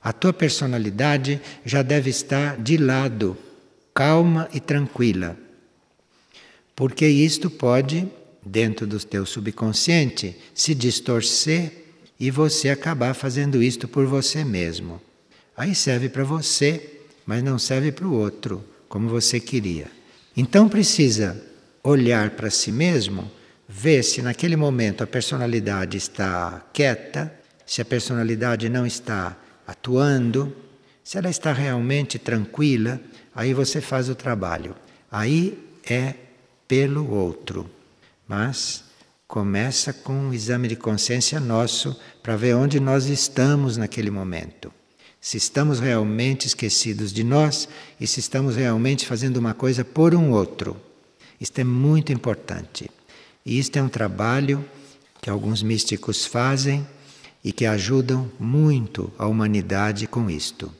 A 0.01 0.13
tua 0.13 0.31
personalidade 0.31 1.41
já 1.65 1.81
deve 1.81 2.09
estar 2.09 2.55
de 2.55 2.77
lado, 2.77 3.35
calma 3.93 4.47
e 4.53 4.59
tranquila. 4.59 5.37
Porque 6.75 7.05
isto 7.05 7.49
pode, 7.49 8.07
dentro 8.49 8.87
do 8.87 8.99
teu 8.99 9.25
subconsciente, 9.25 10.35
se 10.53 10.73
distorcer 10.73 11.71
e 12.19 12.31
você 12.31 12.69
acabar 12.69 13.13
fazendo 13.13 13.61
isto 13.61 13.87
por 13.87 14.05
você 14.05 14.43
mesmo. 14.43 14.99
Aí 15.55 15.75
serve 15.75 16.09
para 16.09 16.23
você, 16.23 17.01
mas 17.25 17.43
não 17.43 17.59
serve 17.59 17.91
para 17.91 18.07
o 18.07 18.13
outro, 18.13 18.63
como 18.87 19.07
você 19.07 19.39
queria. 19.39 19.87
Então 20.35 20.67
precisa 20.67 21.41
olhar 21.83 22.31
para 22.31 22.49
si 22.49 22.71
mesmo, 22.71 23.29
ver 23.67 24.03
se 24.03 24.21
naquele 24.21 24.55
momento 24.55 25.03
a 25.03 25.07
personalidade 25.07 25.97
está 25.97 26.65
quieta, 26.73 27.31
se 27.65 27.81
a 27.81 27.85
personalidade 27.85 28.67
não 28.67 28.85
está 28.85 29.37
atuando, 29.67 30.55
se 31.03 31.17
ela 31.17 31.29
está 31.29 31.53
realmente 31.53 32.17
tranquila, 32.17 32.99
aí 33.33 33.53
você 33.53 33.79
faz 33.79 34.09
o 34.09 34.15
trabalho. 34.15 34.75
Aí 35.11 35.57
é 35.87 36.15
pelo 36.67 37.11
outro. 37.11 37.69
Mas 38.29 38.83
começa 39.27 39.91
com 39.91 40.13
um 40.13 40.31
exame 40.31 40.67
de 40.67 40.75
consciência 40.75 41.39
nosso 41.39 41.99
para 42.21 42.35
ver 42.35 42.55
onde 42.55 42.79
nós 42.79 43.07
estamos 43.07 43.75
naquele 43.75 44.11
momento. 44.11 44.71
Se 45.19 45.37
estamos 45.37 45.79
realmente 45.79 46.45
esquecidos 46.45 47.11
de 47.11 47.23
nós 47.23 47.67
e 47.99 48.05
se 48.05 48.19
estamos 48.19 48.55
realmente 48.55 49.07
fazendo 49.07 49.37
uma 49.37 49.55
coisa 49.55 49.83
por 49.83 50.13
um 50.13 50.31
outro. 50.31 50.77
Isto 51.41 51.57
é 51.57 51.63
muito 51.63 52.13
importante. 52.13 52.87
E 53.43 53.57
isto 53.57 53.77
é 53.77 53.81
um 53.81 53.89
trabalho 53.89 54.63
que 55.19 55.29
alguns 55.29 55.63
místicos 55.63 56.23
fazem 56.23 56.87
e 57.43 57.51
que 57.51 57.65
ajudam 57.65 58.31
muito 58.39 59.11
a 59.17 59.25
humanidade 59.25 60.05
com 60.05 60.29
isto. 60.29 60.71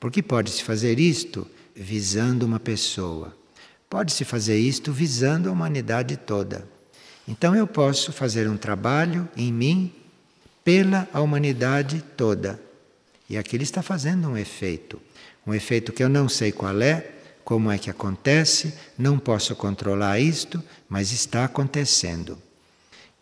Porque 0.00 0.22
pode-se 0.22 0.62
fazer 0.62 0.98
isto 0.98 1.46
visando 1.74 2.46
uma 2.46 2.58
pessoa, 2.58 3.36
pode-se 3.90 4.24
fazer 4.24 4.58
isto 4.58 4.90
visando 4.92 5.50
a 5.50 5.52
humanidade 5.52 6.16
toda. 6.16 6.75
Então 7.28 7.54
eu 7.54 7.66
posso 7.66 8.12
fazer 8.12 8.48
um 8.48 8.56
trabalho 8.56 9.28
em 9.36 9.52
mim 9.52 9.92
pela 10.64 11.08
humanidade 11.14 12.02
toda. 12.16 12.60
E 13.28 13.36
aqui 13.36 13.56
ele 13.56 13.64
está 13.64 13.82
fazendo 13.82 14.28
um 14.28 14.36
efeito. 14.36 15.00
Um 15.46 15.52
efeito 15.52 15.92
que 15.92 16.02
eu 16.02 16.08
não 16.08 16.28
sei 16.28 16.52
qual 16.52 16.80
é, 16.80 17.10
como 17.44 17.70
é 17.70 17.78
que 17.78 17.90
acontece, 17.90 18.74
não 18.98 19.18
posso 19.18 19.54
controlar 19.54 20.18
isto, 20.18 20.62
mas 20.88 21.12
está 21.12 21.44
acontecendo. 21.44 22.38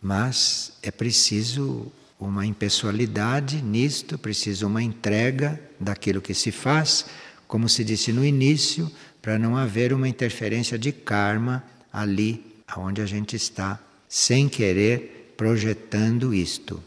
Mas 0.01 0.73
é 0.81 0.91
preciso 0.91 1.91
uma 2.19 2.45
impessoalidade 2.45 3.61
nisto, 3.61 4.17
precisa 4.17 4.65
uma 4.65 4.81
entrega 4.81 5.59
daquilo 5.79 6.21
que 6.21 6.33
se 6.33 6.51
faz, 6.51 7.05
como 7.47 7.67
se 7.67 7.83
disse 7.83 8.11
no 8.11 8.25
início, 8.25 8.91
para 9.21 9.37
não 9.37 9.57
haver 9.57 9.93
uma 9.93 10.07
interferência 10.07 10.77
de 10.77 10.91
karma 10.91 11.63
ali 11.91 12.55
onde 12.77 13.01
a 13.01 13.05
gente 13.05 13.35
está, 13.35 13.79
sem 14.17 14.47
querer, 14.47 15.33
projetando 15.35 16.33
isto. 16.33 16.81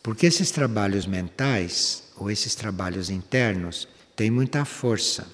Porque 0.00 0.26
esses 0.26 0.52
trabalhos 0.52 1.06
mentais, 1.06 2.04
ou 2.16 2.30
esses 2.30 2.54
trabalhos 2.54 3.10
internos, 3.10 3.88
têm 4.14 4.30
muita 4.30 4.64
força. 4.64 5.26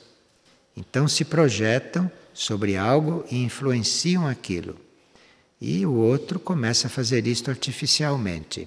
Então 0.75 1.07
se 1.07 1.27
projetam 1.27 2.11
sobre 2.33 2.79
algo 2.79 3.27
e 3.31 3.37
influenciam 3.45 4.27
aquilo. 4.27 4.75
E 5.61 5.85
o 5.85 5.93
outro 5.93 6.41
começa 6.41 6.87
a 6.87 6.91
fazer 6.91 7.27
isto 7.27 7.51
artificialmente. 7.51 8.67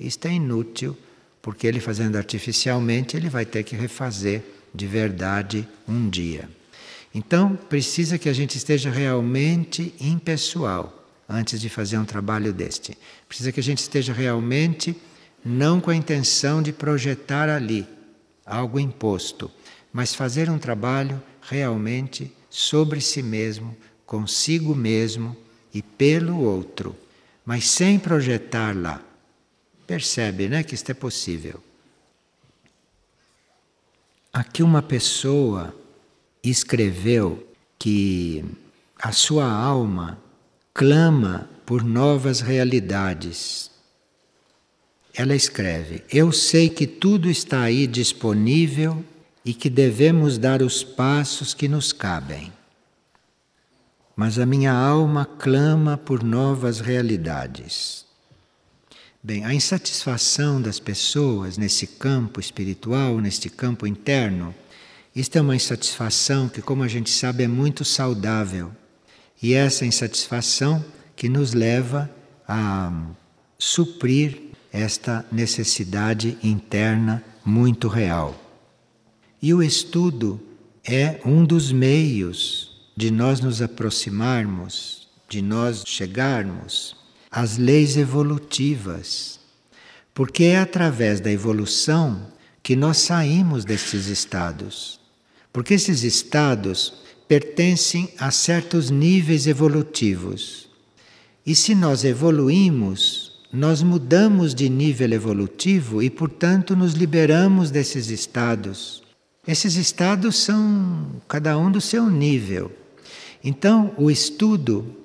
Isto 0.00 0.28
é 0.28 0.32
inútil, 0.32 0.96
porque 1.42 1.66
ele 1.66 1.78
fazendo 1.78 2.16
artificialmente, 2.16 3.18
ele 3.18 3.28
vai 3.28 3.44
ter 3.44 3.64
que 3.64 3.76
refazer 3.76 4.42
de 4.74 4.86
verdade 4.86 5.68
um 5.86 6.08
dia. 6.08 6.48
Então, 7.14 7.54
precisa 7.54 8.16
que 8.16 8.30
a 8.30 8.32
gente 8.32 8.56
esteja 8.56 8.88
realmente 8.88 9.94
impessoal 10.00 10.97
antes 11.28 11.60
de 11.60 11.68
fazer 11.68 11.98
um 11.98 12.04
trabalho 12.04 12.52
deste. 12.52 12.96
Precisa 13.28 13.52
que 13.52 13.60
a 13.60 13.62
gente 13.62 13.78
esteja 13.78 14.12
realmente 14.12 14.96
não 15.44 15.80
com 15.80 15.90
a 15.90 15.96
intenção 15.96 16.62
de 16.62 16.72
projetar 16.72 17.48
ali 17.48 17.86
algo 18.44 18.80
imposto, 18.80 19.50
mas 19.92 20.14
fazer 20.14 20.48
um 20.48 20.58
trabalho 20.58 21.22
realmente 21.42 22.32
sobre 22.48 23.00
si 23.00 23.22
mesmo, 23.22 23.76
consigo 24.06 24.74
mesmo 24.74 25.36
e 25.72 25.82
pelo 25.82 26.40
outro, 26.40 26.96
mas 27.44 27.68
sem 27.68 27.98
projetar 27.98 28.74
lá. 28.74 29.02
Percebe, 29.86 30.48
né, 30.48 30.62
que 30.62 30.74
isto 30.74 30.90
é 30.90 30.94
possível. 30.94 31.62
Aqui 34.32 34.62
uma 34.62 34.82
pessoa 34.82 35.74
escreveu 36.42 37.46
que 37.78 38.44
a 38.98 39.12
sua 39.12 39.50
alma 39.50 40.18
clama 40.78 41.50
por 41.66 41.82
novas 41.82 42.40
realidades. 42.40 43.68
Ela 45.12 45.34
escreve: 45.34 46.04
Eu 46.08 46.30
sei 46.30 46.68
que 46.68 46.86
tudo 46.86 47.28
está 47.28 47.62
aí 47.62 47.84
disponível 47.84 49.04
e 49.44 49.52
que 49.52 49.68
devemos 49.68 50.38
dar 50.38 50.62
os 50.62 50.84
passos 50.84 51.52
que 51.52 51.66
nos 51.66 51.92
cabem. 51.92 52.52
Mas 54.14 54.38
a 54.38 54.46
minha 54.46 54.72
alma 54.72 55.24
clama 55.24 55.96
por 55.98 56.22
novas 56.22 56.78
realidades. 56.78 58.06
Bem, 59.20 59.44
a 59.44 59.52
insatisfação 59.52 60.62
das 60.62 60.78
pessoas 60.78 61.58
nesse 61.58 61.88
campo 61.88 62.38
espiritual, 62.38 63.18
neste 63.18 63.50
campo 63.50 63.84
interno, 63.84 64.54
isto 65.12 65.36
é 65.36 65.40
uma 65.40 65.56
insatisfação 65.56 66.48
que, 66.48 66.62
como 66.62 66.84
a 66.84 66.88
gente 66.88 67.10
sabe, 67.10 67.42
é 67.42 67.48
muito 67.48 67.84
saudável. 67.84 68.70
E 69.42 69.54
essa 69.54 69.86
insatisfação 69.86 70.84
que 71.14 71.28
nos 71.28 71.52
leva 71.52 72.10
a 72.46 72.92
suprir 73.58 74.48
esta 74.72 75.24
necessidade 75.30 76.36
interna 76.42 77.22
muito 77.44 77.88
real. 77.88 78.34
E 79.40 79.54
o 79.54 79.62
estudo 79.62 80.40
é 80.84 81.20
um 81.24 81.44
dos 81.44 81.70
meios 81.72 82.90
de 82.96 83.10
nós 83.10 83.40
nos 83.40 83.62
aproximarmos, 83.62 85.08
de 85.28 85.40
nós 85.40 85.84
chegarmos 85.86 86.96
as 87.30 87.58
leis 87.58 87.96
evolutivas, 87.96 89.38
porque 90.14 90.44
é 90.44 90.58
através 90.58 91.20
da 91.20 91.30
evolução 91.30 92.32
que 92.62 92.74
nós 92.74 92.98
saímos 92.98 93.64
destes 93.64 94.06
estados. 94.06 94.98
Porque 95.52 95.74
esses 95.74 96.02
estados 96.02 96.94
pertencem 97.28 98.08
a 98.18 98.30
certos 98.30 98.90
níveis 98.90 99.46
evolutivos. 99.46 100.68
E 101.44 101.54
se 101.54 101.74
nós 101.74 102.02
evoluímos, 102.02 103.38
nós 103.52 103.82
mudamos 103.82 104.54
de 104.54 104.68
nível 104.68 105.12
evolutivo 105.12 106.02
e, 106.02 106.08
portanto, 106.08 106.74
nos 106.74 106.94
liberamos 106.94 107.70
desses 107.70 108.08
estados. 108.08 109.02
Esses 109.46 109.76
estados 109.76 110.36
são 110.36 111.22
cada 111.28 111.56
um 111.58 111.70
do 111.70 111.80
seu 111.80 112.10
nível. 112.10 112.72
Então, 113.42 113.92
o 113.96 114.10
estudo 114.10 114.96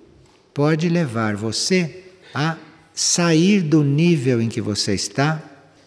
pode 0.54 0.90
levar 0.90 1.36
você 1.36 2.04
a 2.34 2.58
sair 2.94 3.62
do 3.62 3.84
nível 3.84 4.42
em 4.42 4.50
que 4.50 4.62
você 4.62 4.94
está, 4.94 5.42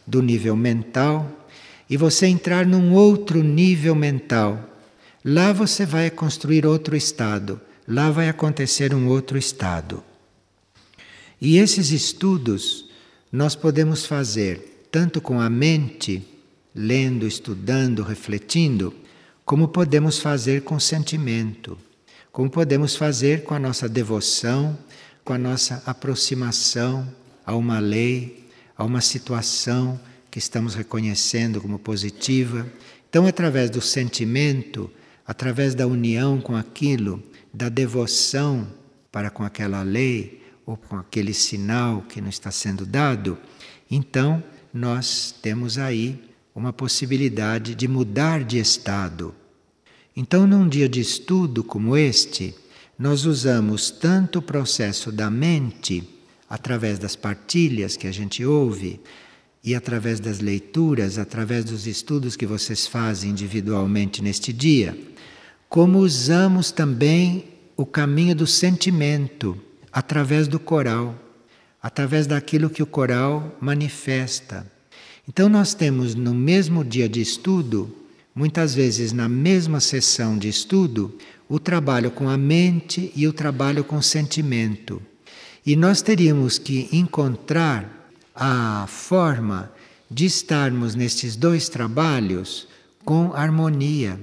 do 0.06 0.22
nível 0.22 0.56
mental, 0.56 1.30
e 1.88 1.96
você 1.96 2.26
entrar 2.26 2.66
num 2.66 2.92
outro 2.92 3.42
nível 3.42 3.94
mental, 3.94 4.75
lá 5.28 5.52
você 5.52 5.84
vai 5.84 6.08
construir 6.08 6.64
outro 6.64 6.94
estado, 6.94 7.60
lá 7.88 8.12
vai 8.12 8.28
acontecer 8.28 8.94
um 8.94 9.08
outro 9.08 9.36
estado. 9.36 10.04
E 11.40 11.58
esses 11.58 11.90
estudos 11.90 12.88
nós 13.32 13.56
podemos 13.56 14.06
fazer 14.06 14.86
tanto 14.88 15.20
com 15.20 15.40
a 15.40 15.50
mente, 15.50 16.24
lendo, 16.72 17.26
estudando, 17.26 18.04
refletindo, 18.04 18.94
como 19.44 19.66
podemos 19.66 20.20
fazer 20.20 20.62
com 20.62 20.78
sentimento, 20.78 21.76
como 22.30 22.48
podemos 22.48 22.94
fazer 22.94 23.42
com 23.42 23.52
a 23.52 23.58
nossa 23.58 23.88
devoção, 23.88 24.78
com 25.24 25.32
a 25.32 25.38
nossa 25.38 25.82
aproximação 25.86 27.12
a 27.44 27.56
uma 27.56 27.80
lei, 27.80 28.48
a 28.76 28.84
uma 28.84 29.00
situação 29.00 30.00
que 30.30 30.38
estamos 30.38 30.76
reconhecendo 30.76 31.60
como 31.60 31.80
positiva. 31.80 32.64
Então, 33.10 33.26
através 33.26 33.70
do 33.70 33.80
sentimento, 33.80 34.88
através 35.26 35.74
da 35.74 35.86
união 35.86 36.40
com 36.40 36.54
aquilo, 36.54 37.22
da 37.52 37.68
devoção 37.68 38.66
para 39.10 39.30
com 39.30 39.42
aquela 39.42 39.82
lei 39.82 40.42
ou 40.64 40.76
com 40.76 40.96
aquele 40.96 41.32
sinal 41.32 42.02
que 42.02 42.20
nos 42.20 42.34
está 42.34 42.50
sendo 42.50 42.84
dado, 42.84 43.38
então 43.90 44.42
nós 44.72 45.34
temos 45.42 45.78
aí 45.78 46.22
uma 46.54 46.72
possibilidade 46.72 47.74
de 47.74 47.88
mudar 47.88 48.44
de 48.44 48.58
estado. 48.58 49.34
Então, 50.16 50.46
num 50.46 50.68
dia 50.68 50.88
de 50.88 51.00
estudo 51.00 51.62
como 51.62 51.96
este, 51.96 52.54
nós 52.98 53.26
usamos 53.26 53.90
tanto 53.90 54.38
o 54.38 54.42
processo 54.42 55.12
da 55.12 55.30
mente, 55.30 56.08
através 56.48 56.98
das 56.98 57.14
partilhas 57.14 57.96
que 57.96 58.06
a 58.06 58.12
gente 58.12 58.44
ouve, 58.44 59.00
e 59.62 59.74
através 59.74 60.20
das 60.20 60.40
leituras, 60.40 61.18
através 61.18 61.64
dos 61.64 61.86
estudos 61.86 62.36
que 62.36 62.46
vocês 62.46 62.86
fazem 62.86 63.32
individualmente 63.32 64.22
neste 64.22 64.52
dia, 64.52 64.96
como 65.68 65.98
usamos 65.98 66.70
também 66.70 67.44
o 67.76 67.84
caminho 67.84 68.34
do 68.34 68.46
sentimento 68.46 69.56
através 69.92 70.48
do 70.48 70.58
coral, 70.58 71.14
através 71.82 72.26
daquilo 72.26 72.70
que 72.70 72.82
o 72.82 72.86
coral 72.86 73.56
manifesta. 73.60 74.70
Então, 75.28 75.48
nós 75.48 75.74
temos 75.74 76.14
no 76.14 76.32
mesmo 76.34 76.84
dia 76.84 77.08
de 77.08 77.20
estudo, 77.20 77.94
muitas 78.34 78.74
vezes 78.74 79.12
na 79.12 79.28
mesma 79.28 79.80
sessão 79.80 80.38
de 80.38 80.48
estudo, 80.48 81.16
o 81.48 81.58
trabalho 81.58 82.10
com 82.10 82.28
a 82.28 82.36
mente 82.36 83.12
e 83.14 83.26
o 83.26 83.32
trabalho 83.32 83.84
com 83.84 83.96
o 83.96 84.02
sentimento. 84.02 85.02
E 85.64 85.74
nós 85.74 86.00
teríamos 86.00 86.58
que 86.58 86.88
encontrar 86.92 88.10
a 88.34 88.86
forma 88.86 89.72
de 90.10 90.26
estarmos 90.26 90.94
nestes 90.94 91.34
dois 91.34 91.68
trabalhos 91.68 92.68
com 93.04 93.32
harmonia, 93.34 94.20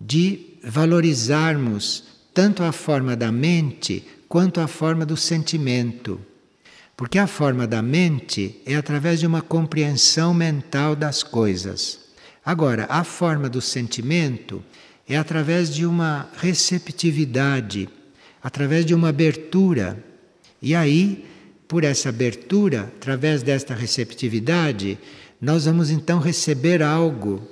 de 0.00 0.58
valorizarmos 0.62 2.04
tanto 2.32 2.62
a 2.62 2.72
forma 2.72 3.16
da 3.16 3.32
mente 3.32 4.04
quanto 4.28 4.60
a 4.60 4.68
forma 4.68 5.04
do 5.04 5.16
sentimento. 5.16 6.20
Porque 6.96 7.18
a 7.18 7.26
forma 7.26 7.66
da 7.66 7.80
mente 7.80 8.60
é 8.66 8.74
através 8.74 9.20
de 9.20 9.26
uma 9.26 9.40
compreensão 9.40 10.34
mental 10.34 10.96
das 10.96 11.22
coisas. 11.22 12.00
Agora, 12.44 12.86
a 12.88 13.04
forma 13.04 13.48
do 13.48 13.60
sentimento 13.60 14.62
é 15.08 15.16
através 15.16 15.74
de 15.74 15.86
uma 15.86 16.28
receptividade, 16.36 17.88
através 18.42 18.84
de 18.84 18.94
uma 18.94 19.08
abertura. 19.08 20.04
E 20.60 20.74
aí 20.74 21.24
por 21.68 21.84
essa 21.84 22.08
abertura, 22.08 22.90
através 22.96 23.42
desta 23.42 23.74
receptividade, 23.74 24.98
nós 25.38 25.66
vamos 25.66 25.90
então 25.90 26.18
receber 26.18 26.82
algo 26.82 27.46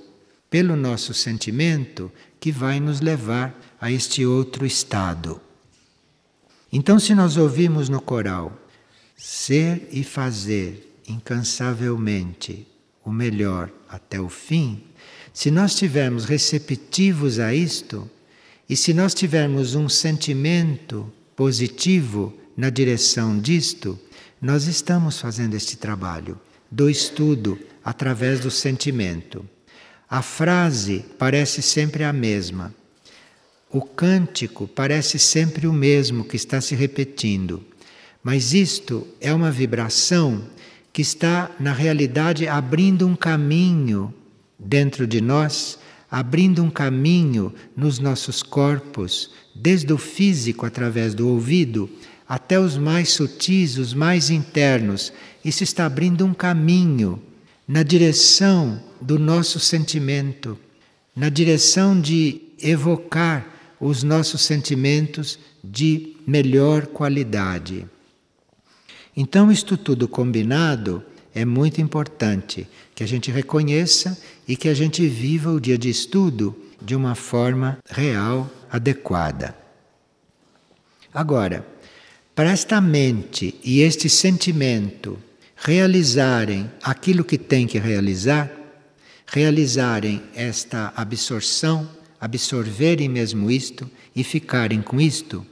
pelo 0.57 0.75
nosso 0.75 1.13
sentimento 1.13 2.11
que 2.41 2.51
vai 2.51 2.81
nos 2.81 3.03
levar 3.03 3.55
a 3.79 3.93
este 3.93 4.25
outro 4.25 4.65
estado. 4.65 5.39
Então, 6.73 6.99
se 6.99 7.15
nós 7.15 7.37
ouvimos 7.37 7.91
no 7.91 8.01
coral 8.01 8.59
ser 9.15 9.87
e 9.93 10.03
fazer 10.03 10.99
incansavelmente 11.07 12.67
o 13.05 13.11
melhor 13.11 13.71
até 13.87 14.19
o 14.19 14.31
fim, 14.31 14.83
se 15.31 15.51
nós 15.51 15.73
estivermos 15.73 16.25
receptivos 16.25 17.39
a 17.39 17.55
isto, 17.55 18.11
e 18.67 18.75
se 18.75 18.95
nós 18.95 19.13
tivermos 19.13 19.75
um 19.75 19.91
sentimento 19.91 21.13
positivo 21.37 22.33
na 22.57 22.71
direção 22.71 23.39
disto, 23.39 23.99
nós 24.41 24.67
estamos 24.67 25.21
fazendo 25.21 25.53
este 25.53 25.77
trabalho 25.77 26.41
do 26.71 26.89
estudo 26.89 27.59
através 27.85 28.41
do 28.41 28.51
sentimento. 28.51 29.47
A 30.09 30.23
frase 30.23 31.05
parece 31.19 31.61
sempre 31.61 32.05
a 32.05 32.13
mesma. 32.13 32.73
O 33.69 33.81
cântico 33.81 34.69
parece 34.69 35.19
sempre 35.19 35.67
o 35.67 35.73
mesmo 35.73 36.25
que 36.25 36.37
está 36.37 36.61
se 36.61 36.77
repetindo. 36.77 37.63
Mas 38.23 38.55
isto 38.55 39.07
é 39.21 39.35
uma 39.35 39.51
vibração 39.51 40.45
que 40.93 41.03
está, 41.03 41.51
na 41.59 41.73
realidade, 41.73 42.47
abrindo 42.47 43.07
um 43.07 43.17
caminho 43.17 44.15
dentro 44.59 45.07
de 45.07 45.21
nós, 45.21 45.79
abrindo 46.11 46.63
um 46.63 46.71
caminho 46.71 47.53
nos 47.77 47.99
nossos 47.99 48.43
corpos, 48.43 49.31
desde 49.55 49.93
o 49.93 49.99
físico 49.99 50.65
através 50.65 51.15
do 51.15 51.29
ouvido 51.29 51.91
até 52.29 52.59
os 52.59 52.77
mais 52.77 53.11
sutis, 53.11 53.77
os 53.77 53.93
mais 53.93 54.31
internos. 54.31 55.13
Isso 55.45 55.65
está 55.65 55.85
abrindo 55.85 56.25
um 56.25 56.33
caminho 56.33 57.21
na 57.67 57.83
direção 57.83 58.81
do 59.01 59.19
nosso 59.19 59.59
sentimento, 59.59 60.59
na 61.15 61.29
direção 61.29 62.01
de 62.01 62.43
evocar 62.63 63.47
os 63.81 64.03
nossos 64.03 64.43
sentimentos 64.43 65.39
de 65.63 66.17
melhor 66.27 66.87
qualidade. 66.87 67.87
Então, 69.17 69.51
isto 69.51 69.77
tudo 69.77 70.07
combinado 70.07 71.03
é 71.35 71.45
muito 71.45 71.81
importante 71.81 72.67
que 72.95 73.03
a 73.03 73.07
gente 73.07 73.31
reconheça 73.31 74.19
e 74.47 74.57
que 74.57 74.69
a 74.69 74.75
gente 74.75 75.07
viva 75.07 75.51
o 75.51 75.61
dia 75.61 75.77
de 75.77 75.91
estudo 75.91 76.57
de 76.81 76.95
uma 76.95 77.15
forma 77.15 77.79
real, 77.89 78.51
adequada. 78.71 79.57
Agora, 81.13 81.67
para 82.35 82.51
esta 82.51 82.81
mente 82.81 83.59
e 83.65 83.81
este 83.81 84.09
sentimento 84.09 85.19
realizarem 85.57 86.71
aquilo 86.83 87.25
que 87.25 87.39
tem 87.39 87.67
que 87.67 87.79
realizar, 87.79 88.51
realizarem 89.27 90.23
esta 90.35 90.93
absorção, 90.95 91.89
absorverem 92.21 93.09
mesmo 93.09 93.51
isto 93.51 93.91
e 94.15 94.23
ficarem 94.23 94.83
com 94.83 95.01
isto, 95.01 95.45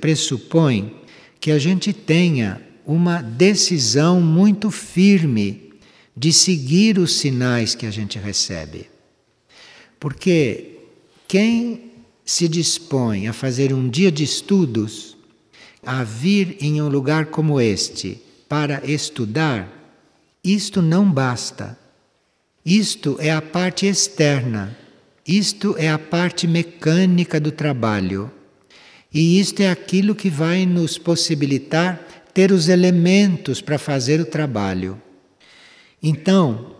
pressupõe 0.00 0.94
que 1.40 1.50
a 1.50 1.58
gente 1.58 1.92
tenha 1.92 2.62
uma 2.86 3.20
decisão 3.20 4.20
muito 4.20 4.70
firme 4.70 5.70
de 6.16 6.32
seguir 6.32 6.98
os 6.98 7.16
sinais 7.16 7.74
que 7.74 7.86
a 7.86 7.90
gente 7.90 8.18
recebe. 8.18 8.88
Porque 9.98 10.78
quem 11.28 11.90
se 12.24 12.48
dispõe 12.48 13.26
a 13.26 13.32
fazer 13.32 13.72
um 13.72 13.88
dia 13.88 14.10
de 14.10 14.24
estudos 14.24 15.16
a 15.84 16.04
vir 16.04 16.56
em 16.60 16.80
um 16.80 16.88
lugar 16.88 17.26
como 17.26 17.60
este 17.60 18.20
para 18.50 18.84
estudar, 18.84 19.68
isto 20.42 20.82
não 20.82 21.08
basta. 21.08 21.78
Isto 22.66 23.16
é 23.20 23.30
a 23.30 23.40
parte 23.40 23.86
externa, 23.86 24.76
isto 25.24 25.76
é 25.78 25.88
a 25.88 26.00
parte 26.00 26.48
mecânica 26.48 27.38
do 27.38 27.52
trabalho. 27.52 28.28
E 29.14 29.38
isto 29.38 29.60
é 29.60 29.70
aquilo 29.70 30.16
que 30.16 30.28
vai 30.28 30.66
nos 30.66 30.98
possibilitar 30.98 32.04
ter 32.34 32.50
os 32.50 32.68
elementos 32.68 33.60
para 33.60 33.78
fazer 33.78 34.20
o 34.20 34.26
trabalho. 34.26 35.00
Então, 36.02 36.74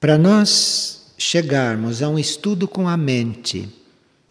para 0.00 0.16
nós 0.16 1.12
chegarmos 1.18 2.02
a 2.02 2.08
um 2.08 2.18
estudo 2.18 2.66
com 2.66 2.88
a 2.88 2.96
mente, 2.96 3.68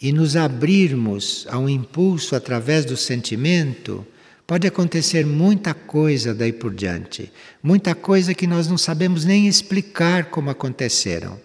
e 0.02 0.12
nos 0.12 0.36
abrirmos 0.36 1.46
a 1.50 1.60
um 1.60 1.70
impulso 1.70 2.36
através 2.36 2.84
do 2.84 2.98
sentimento, 2.98 4.08
pode 4.50 4.66
acontecer 4.66 5.28
muita 5.28 5.76
coisa 5.76 6.34
daí 6.34 6.52
por 6.52 6.74
diante, 6.74 7.32
muita 7.62 7.94
coisa 7.94 8.34
que 8.34 8.48
nós 8.48 8.68
não 8.68 8.80
sabemos 8.80 9.24
nem 9.24 9.48
explicar 9.48 10.32
como 10.32 10.50
aconteceram. 10.50 11.40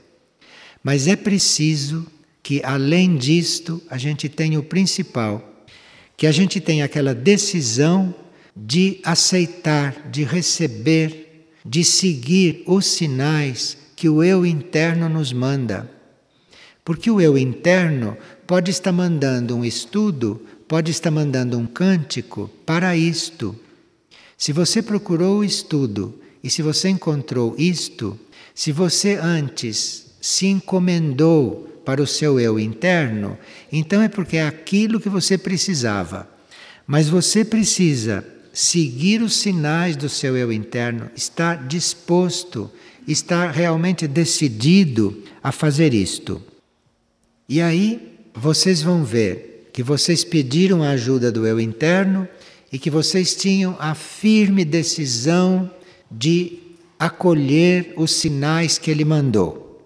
Mas 0.82 1.06
é 1.06 1.14
preciso 1.14 2.06
que, 2.42 2.62
além 2.64 3.18
disto, 3.18 3.82
a 3.90 3.98
gente 3.98 4.26
tenha 4.26 4.58
o 4.58 4.62
principal, 4.62 5.66
que 6.16 6.26
a 6.26 6.32
gente 6.32 6.62
tenha 6.62 6.86
aquela 6.86 7.14
decisão 7.14 8.14
de 8.56 9.00
aceitar, 9.04 10.08
de 10.10 10.24
receber, 10.24 11.50
de 11.62 11.84
seguir 11.84 12.62
os 12.66 12.86
sinais 12.86 13.76
que 13.94 14.08
o 14.08 14.24
eu 14.24 14.46
interno 14.46 15.10
nos 15.10 15.30
manda. 15.30 15.90
Porque 16.82 17.10
o 17.10 17.20
eu 17.20 17.36
interno 17.36 18.16
pode 18.46 18.70
estar 18.70 18.92
mandando 18.92 19.54
um 19.54 19.62
estudo, 19.62 20.40
pode 20.66 20.90
estar 20.90 21.10
mandando 21.10 21.58
um 21.58 21.66
cântico 21.66 22.50
para 22.64 22.96
isto. 22.96 23.58
Se 24.36 24.52
você 24.52 24.82
procurou 24.82 25.38
o 25.38 25.44
estudo 25.44 26.18
e 26.42 26.50
se 26.50 26.62
você 26.62 26.88
encontrou 26.88 27.54
isto, 27.58 28.18
se 28.54 28.72
você 28.72 29.16
antes 29.16 30.06
se 30.20 30.46
encomendou 30.46 31.82
para 31.84 32.02
o 32.02 32.06
seu 32.06 32.40
eu 32.40 32.58
interno, 32.58 33.38
então 33.70 34.00
é 34.00 34.08
porque 34.08 34.38
é 34.38 34.46
aquilo 34.46 35.00
que 35.00 35.08
você 35.08 35.36
precisava. 35.36 36.28
Mas 36.86 37.08
você 37.08 37.44
precisa 37.44 38.24
seguir 38.52 39.20
os 39.20 39.36
sinais 39.36 39.96
do 39.96 40.08
seu 40.08 40.36
eu 40.36 40.52
interno, 40.52 41.10
estar 41.16 41.66
disposto, 41.66 42.70
estar 43.06 43.50
realmente 43.50 44.06
decidido 44.06 45.22
a 45.42 45.52
fazer 45.52 45.92
isto. 45.92 46.40
E 47.48 47.60
aí 47.60 48.16
vocês 48.34 48.80
vão 48.80 49.04
ver 49.04 49.53
que 49.74 49.82
vocês 49.82 50.22
pediram 50.22 50.84
a 50.84 50.90
ajuda 50.90 51.32
do 51.32 51.44
eu 51.44 51.58
interno 51.58 52.28
e 52.72 52.78
que 52.78 52.88
vocês 52.88 53.34
tinham 53.34 53.76
a 53.80 53.92
firme 53.92 54.64
decisão 54.64 55.68
de 56.08 56.60
acolher 56.96 57.92
os 57.96 58.12
sinais 58.12 58.78
que 58.78 58.88
ele 58.88 59.04
mandou. 59.04 59.84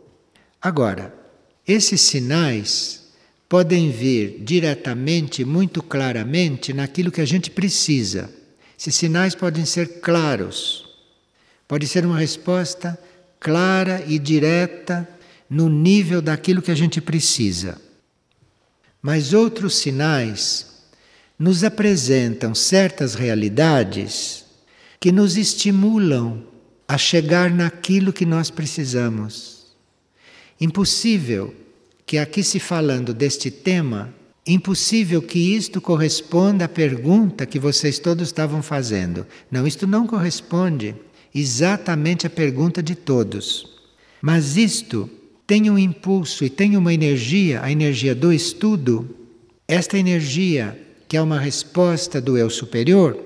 Agora, 0.61 1.15
esses 1.67 2.03
sinais 2.03 3.09
podem 3.49 3.91
vir 3.91 4.43
diretamente, 4.45 5.43
muito 5.43 5.83
claramente, 5.83 6.75
naquilo 6.75 7.11
que 7.11 7.23
a 7.23 7.27
gente 7.27 7.51
precisa. 7.51 8.29
Esses 8.79 8.95
sinais 8.95 9.35
podem 9.35 9.65
ser 9.65 10.01
claros. 10.01 10.87
Pode 11.67 11.89
ser 11.89 12.05
uma 12.05 12.19
resposta 12.19 12.99
clara 13.41 14.05
e 14.07 14.19
direta 14.19 15.09
no 15.49 15.71
nível 15.71 16.21
daquilo 16.21 16.61
que 16.61 16.71
a 16.71 16.77
gente 16.77 17.01
precisa. 17.01 17.88
Mas 19.01 19.33
outros 19.33 19.77
sinais 19.77 20.67
nos 21.39 21.63
apresentam 21.63 22.55
certas 22.55 23.15
realidades 23.15 24.45
que 24.99 25.13
nos 25.13 25.37
estimulam 25.37 26.43
a 26.87 26.99
chegar 26.99 27.51
naquilo 27.51 28.13
que 28.13 28.27
nós 28.27 28.51
precisamos. 28.51 29.67
Impossível 30.61 31.55
que 32.05 32.19
aqui 32.19 32.43
se 32.43 32.59
falando 32.59 33.15
deste 33.15 33.51
tema, 33.51 34.13
impossível 34.47 35.23
que 35.23 35.55
isto 35.55 35.81
corresponda 35.81 36.65
à 36.65 36.69
pergunta 36.69 37.47
que 37.47 37.59
vocês 37.59 37.99
todos 37.99 38.29
estavam 38.29 38.63
fazendo. 38.63 39.27
Não, 39.51 39.67
isto 39.67 39.87
não 39.87 40.07
corresponde 40.07 40.97
exatamente 41.35 42.27
à 42.27 42.31
pergunta 42.31 42.83
de 42.83 42.95
todos. 42.95 43.79
Mas 44.21 44.57
isto 44.57 45.09
tem 45.49 45.71
um 45.71 45.79
impulso 45.79 46.45
e 46.45 46.51
tem 46.51 46.77
uma 46.77 46.93
energia, 46.93 47.63
a 47.63 47.73
energia 47.73 48.15
do 48.15 48.31
estudo, 48.31 49.17
esta 49.67 49.97
energia 49.97 50.79
que 51.09 51.17
é 51.17 51.23
uma 51.23 51.41
resposta 51.41 52.21
do 52.21 52.37
eu 52.37 52.51
superior, 52.51 53.19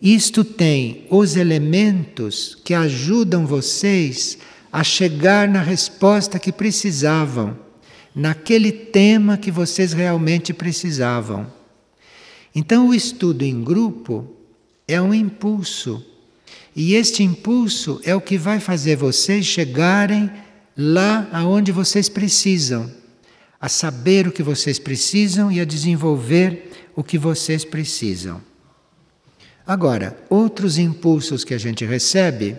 isto 0.00 0.44
tem 0.44 1.06
os 1.08 1.36
elementos 1.36 2.54
que 2.62 2.74
ajudam 2.74 3.46
vocês 3.46 4.36
a 4.70 4.84
chegar 4.84 5.48
na 5.48 5.62
resposta 5.62 6.38
que 6.38 6.52
precisavam, 6.52 7.56
naquele 8.14 8.70
tema 8.70 9.38
que 9.38 9.50
vocês 9.50 9.94
realmente 9.94 10.52
precisavam. 10.52 11.50
Então, 12.54 12.90
o 12.90 12.94
estudo 12.94 13.42
em 13.42 13.64
grupo 13.64 14.36
é 14.86 15.00
um 15.00 15.14
impulso, 15.14 16.04
e 16.76 16.94
este 16.94 17.22
impulso 17.22 18.02
é 18.04 18.14
o 18.14 18.20
que 18.20 18.36
vai 18.36 18.60
fazer 18.60 18.96
vocês 18.96 19.46
chegarem 19.46 20.30
lá 20.76 21.28
aonde 21.32 21.72
vocês 21.72 22.08
precisam, 22.08 22.90
a 23.60 23.68
saber 23.68 24.26
o 24.26 24.32
que 24.32 24.42
vocês 24.42 24.78
precisam 24.78 25.50
e 25.50 25.60
a 25.60 25.64
desenvolver 25.64 26.70
o 26.94 27.02
que 27.02 27.16
vocês 27.16 27.64
precisam. 27.64 28.40
Agora, 29.66 30.16
outros 30.28 30.76
impulsos 30.76 31.44
que 31.44 31.54
a 31.54 31.58
gente 31.58 31.84
recebe 31.84 32.56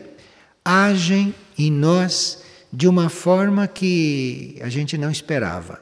agem 0.63 1.35
em 1.57 1.71
nós 1.71 2.43
de 2.73 2.87
uma 2.87 3.09
forma 3.09 3.67
que 3.67 4.57
a 4.61 4.69
gente 4.69 4.97
não 4.97 5.11
esperava. 5.11 5.79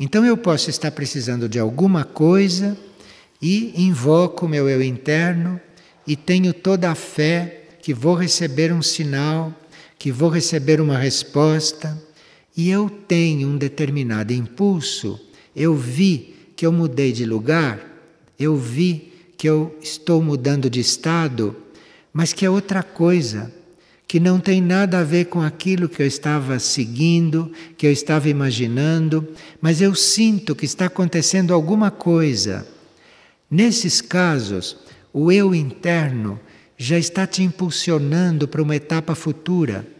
Então 0.00 0.24
eu 0.24 0.36
posso 0.36 0.70
estar 0.70 0.90
precisando 0.90 1.48
de 1.48 1.58
alguma 1.58 2.04
coisa 2.04 2.76
e 3.40 3.74
invoco 3.76 4.48
meu 4.48 4.68
eu 4.68 4.82
interno 4.82 5.60
e 6.06 6.16
tenho 6.16 6.52
toda 6.52 6.90
a 6.90 6.94
fé 6.94 7.66
que 7.80 7.94
vou 7.94 8.14
receber 8.14 8.72
um 8.72 8.82
sinal 8.82 9.52
que 10.04 10.12
vou 10.12 10.28
receber 10.28 10.82
uma 10.82 10.98
resposta 10.98 11.98
e 12.54 12.68
eu 12.68 12.90
tenho 12.90 13.48
um 13.48 13.56
determinado 13.56 14.34
impulso, 14.34 15.18
eu 15.56 15.74
vi 15.74 16.34
que 16.54 16.66
eu 16.66 16.70
mudei 16.70 17.10
de 17.10 17.24
lugar, 17.24 17.80
eu 18.38 18.54
vi 18.54 19.14
que 19.38 19.48
eu 19.48 19.74
estou 19.80 20.22
mudando 20.22 20.68
de 20.68 20.78
estado, 20.78 21.56
mas 22.12 22.34
que 22.34 22.44
é 22.44 22.50
outra 22.50 22.82
coisa, 22.82 23.50
que 24.06 24.20
não 24.20 24.38
tem 24.38 24.60
nada 24.60 24.98
a 24.98 25.02
ver 25.02 25.24
com 25.24 25.40
aquilo 25.40 25.88
que 25.88 26.02
eu 26.02 26.06
estava 26.06 26.58
seguindo, 26.58 27.50
que 27.74 27.86
eu 27.86 27.90
estava 27.90 28.28
imaginando, 28.28 29.26
mas 29.58 29.80
eu 29.80 29.94
sinto 29.94 30.54
que 30.54 30.66
está 30.66 30.84
acontecendo 30.84 31.54
alguma 31.54 31.90
coisa. 31.90 32.68
Nesses 33.50 34.02
casos, 34.02 34.76
o 35.14 35.32
eu 35.32 35.54
interno 35.54 36.38
já 36.76 36.98
está 36.98 37.26
te 37.26 37.42
impulsionando 37.42 38.46
para 38.46 38.62
uma 38.62 38.76
etapa 38.76 39.14
futura. 39.14 39.93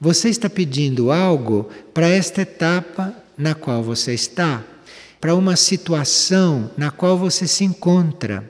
Você 0.00 0.28
está 0.28 0.48
pedindo 0.48 1.10
algo 1.10 1.68
para 1.92 2.08
esta 2.08 2.42
etapa 2.42 3.14
na 3.36 3.54
qual 3.54 3.82
você 3.82 4.14
está, 4.14 4.64
para 5.20 5.34
uma 5.34 5.56
situação 5.56 6.70
na 6.76 6.90
qual 6.90 7.18
você 7.18 7.48
se 7.48 7.64
encontra. 7.64 8.48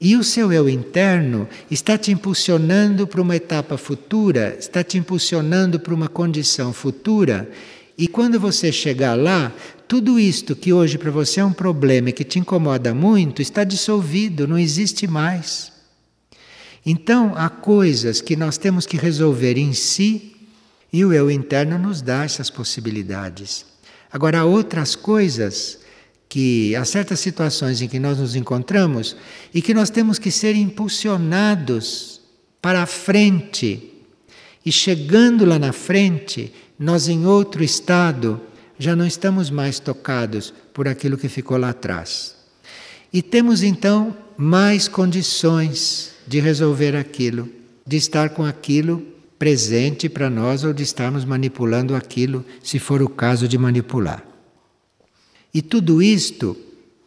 E 0.00 0.16
o 0.16 0.24
seu 0.24 0.52
eu 0.52 0.68
interno 0.68 1.48
está 1.70 1.96
te 1.96 2.10
impulsionando 2.10 3.06
para 3.06 3.22
uma 3.22 3.36
etapa 3.36 3.78
futura, 3.78 4.56
está 4.58 4.82
te 4.82 4.98
impulsionando 4.98 5.80
para 5.80 5.94
uma 5.94 6.08
condição 6.08 6.72
futura. 6.72 7.48
E 7.96 8.06
quando 8.06 8.38
você 8.38 8.70
chegar 8.70 9.14
lá, 9.14 9.52
tudo 9.88 10.18
isto 10.18 10.54
que 10.54 10.72
hoje 10.72 10.98
para 10.98 11.10
você 11.10 11.40
é 11.40 11.44
um 11.44 11.52
problema 11.52 12.10
e 12.10 12.12
que 12.12 12.24
te 12.24 12.38
incomoda 12.38 12.92
muito 12.92 13.40
está 13.40 13.64
dissolvido, 13.64 14.46
não 14.46 14.58
existe 14.58 15.06
mais. 15.06 15.72
Então, 16.84 17.32
há 17.36 17.48
coisas 17.48 18.20
que 18.20 18.36
nós 18.36 18.58
temos 18.58 18.84
que 18.84 18.96
resolver 18.96 19.56
em 19.56 19.72
si 19.72 20.35
e 20.96 21.04
o 21.04 21.12
eu 21.12 21.30
interno 21.30 21.78
nos 21.78 22.00
dá 22.00 22.24
essas 22.24 22.48
possibilidades. 22.48 23.66
Agora, 24.10 24.40
há 24.40 24.44
outras 24.46 24.96
coisas 24.96 25.78
que 26.26 26.74
há 26.74 26.86
certas 26.86 27.20
situações 27.20 27.82
em 27.82 27.86
que 27.86 27.98
nós 27.98 28.16
nos 28.16 28.34
encontramos 28.34 29.14
e 29.52 29.60
que 29.60 29.74
nós 29.74 29.90
temos 29.90 30.18
que 30.18 30.30
ser 30.30 30.56
impulsionados 30.56 32.22
para 32.62 32.82
a 32.82 32.86
frente. 32.86 33.92
E 34.64 34.72
chegando 34.72 35.44
lá 35.44 35.58
na 35.58 35.70
frente, 35.70 36.50
nós 36.78 37.08
em 37.08 37.26
outro 37.26 37.62
estado 37.62 38.40
já 38.78 38.96
não 38.96 39.06
estamos 39.06 39.50
mais 39.50 39.78
tocados 39.78 40.54
por 40.72 40.88
aquilo 40.88 41.18
que 41.18 41.28
ficou 41.28 41.58
lá 41.58 41.68
atrás. 41.68 42.34
E 43.12 43.20
temos 43.20 43.62
então 43.62 44.16
mais 44.34 44.88
condições 44.88 46.12
de 46.26 46.40
resolver 46.40 46.96
aquilo, 46.96 47.50
de 47.86 47.98
estar 47.98 48.30
com 48.30 48.46
aquilo 48.46 49.14
presente 49.38 50.08
para 50.08 50.30
nós 50.30 50.64
ou 50.64 50.72
de 50.72 50.82
estarmos 50.82 51.24
manipulando 51.24 51.94
aquilo, 51.94 52.44
se 52.62 52.78
for 52.78 53.02
o 53.02 53.08
caso 53.08 53.46
de 53.46 53.58
manipular. 53.58 54.24
E 55.52 55.62
tudo 55.62 56.02
isto 56.02 56.56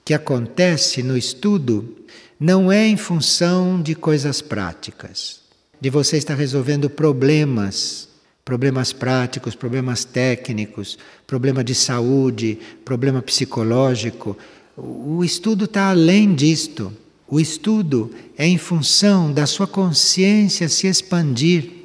que 0.03 0.13
acontece 0.13 1.03
no 1.03 1.17
estudo 1.17 1.97
não 2.39 2.71
é 2.71 2.88
em 2.88 2.97
função 2.97 3.82
de 3.82 3.93
coisas 3.93 4.41
práticas, 4.41 5.41
de 5.80 5.89
você 5.89 6.17
estar 6.17 6.36
resolvendo 6.36 6.89
problemas, 6.89 8.07
problemas 8.45 8.93
práticos, 8.93 9.55
problemas 9.55 10.03
técnicos, 10.03 10.97
problema 11.27 11.63
de 11.63 11.75
saúde, 11.75 12.57
problema 12.84 13.21
psicológico. 13.21 14.38
O 14.75 15.23
estudo 15.23 15.65
está 15.65 15.89
além 15.89 16.34
disto. 16.34 16.91
O 17.27 17.39
estudo 17.39 18.09
é 18.38 18.47
em 18.47 18.57
função 18.57 19.32
da 19.32 19.45
sua 19.45 19.67
consciência 19.67 20.67
se 20.67 20.88
expandir 20.88 21.78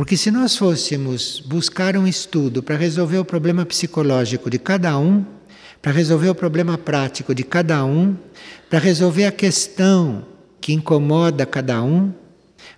porque 0.00 0.16
se 0.16 0.30
nós 0.30 0.56
fôssemos 0.56 1.40
buscar 1.40 1.94
um 1.94 2.06
estudo 2.06 2.62
para 2.62 2.74
resolver 2.74 3.18
o 3.18 3.24
problema 3.24 3.66
psicológico 3.66 4.48
de 4.48 4.58
cada 4.58 4.98
um, 4.98 5.22
para 5.82 5.92
resolver 5.92 6.30
o 6.30 6.34
problema 6.34 6.78
prático 6.78 7.34
de 7.34 7.44
cada 7.44 7.84
um, 7.84 8.16
para 8.70 8.78
resolver 8.78 9.26
a 9.26 9.30
questão 9.30 10.24
que 10.58 10.72
incomoda 10.72 11.44
cada 11.44 11.82
um, 11.82 12.14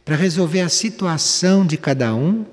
para 0.05 0.17
resolver 0.17 0.63
a 0.63 0.69
situação 0.69 1.65
de 1.65 1.77
cada 1.77 2.13
um, 2.13 2.45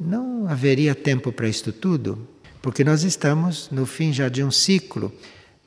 não 0.00 0.48
haveria 0.48 0.94
tempo 0.94 1.30
para 1.30 1.46
isto 1.46 1.70
tudo, 1.70 2.26
porque 2.62 2.82
nós 2.82 3.02
estamos 3.02 3.68
no 3.70 3.84
fim 3.84 4.14
já 4.14 4.30
de 4.30 4.42
um 4.42 4.50
ciclo 4.50 5.12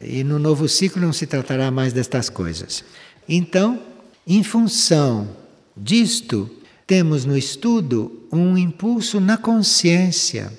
e 0.02 0.24
no 0.24 0.40
novo 0.40 0.68
ciclo 0.68 1.00
não 1.00 1.14
se 1.14 1.28
tratará 1.28 1.70
mais 1.70 1.94
destas 1.94 2.32
coisas. 2.32 2.84
Então, 3.30 3.80
em 4.26 4.42
função 4.44 5.30
disto, 5.78 6.50
temos 6.86 7.26
no 7.26 7.38
estudo 7.38 8.28
um 8.32 8.58
impulso 8.58 9.20
na 9.20 9.38
consciência. 9.38 10.52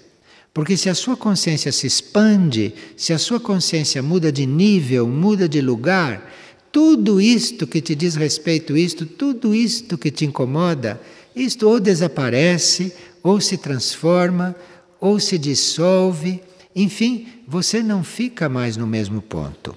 Porque 0.52 0.76
se 0.76 0.88
a 0.88 0.94
sua 0.94 1.16
consciência 1.16 1.72
se 1.72 1.86
expande, 1.86 2.74
se 2.96 3.12
a 3.12 3.18
sua 3.18 3.40
consciência 3.40 4.02
muda 4.02 4.30
de 4.30 4.46
nível, 4.46 5.06
muda 5.06 5.48
de 5.48 5.60
lugar, 5.60 6.32
tudo 6.70 7.20
isto 7.20 7.66
que 7.66 7.80
te 7.80 7.94
diz 7.94 8.14
respeito 8.14 8.76
isto, 8.76 9.04
tudo 9.04 9.54
isto 9.54 9.98
que 9.98 10.10
te 10.10 10.24
incomoda, 10.24 11.00
isto 11.34 11.68
ou 11.68 11.80
desaparece 11.80 12.92
ou 13.22 13.40
se 13.40 13.56
transforma, 13.56 14.54
ou 15.00 15.18
se 15.18 15.38
dissolve, 15.38 16.40
enfim, 16.74 17.26
você 17.46 17.82
não 17.82 18.04
fica 18.04 18.48
mais 18.48 18.76
no 18.76 18.86
mesmo 18.86 19.20
ponto. 19.20 19.76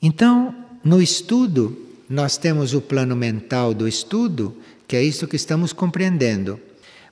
Então, 0.00 0.54
no 0.84 1.00
estudo, 1.00 1.76
nós 2.08 2.36
temos 2.36 2.74
o 2.74 2.80
plano 2.80 3.14
mental 3.14 3.72
do 3.72 3.86
estudo, 3.86 4.54
que 4.92 4.96
é 4.96 5.02
isso 5.02 5.26
que 5.26 5.36
estamos 5.36 5.72
compreendendo. 5.72 6.60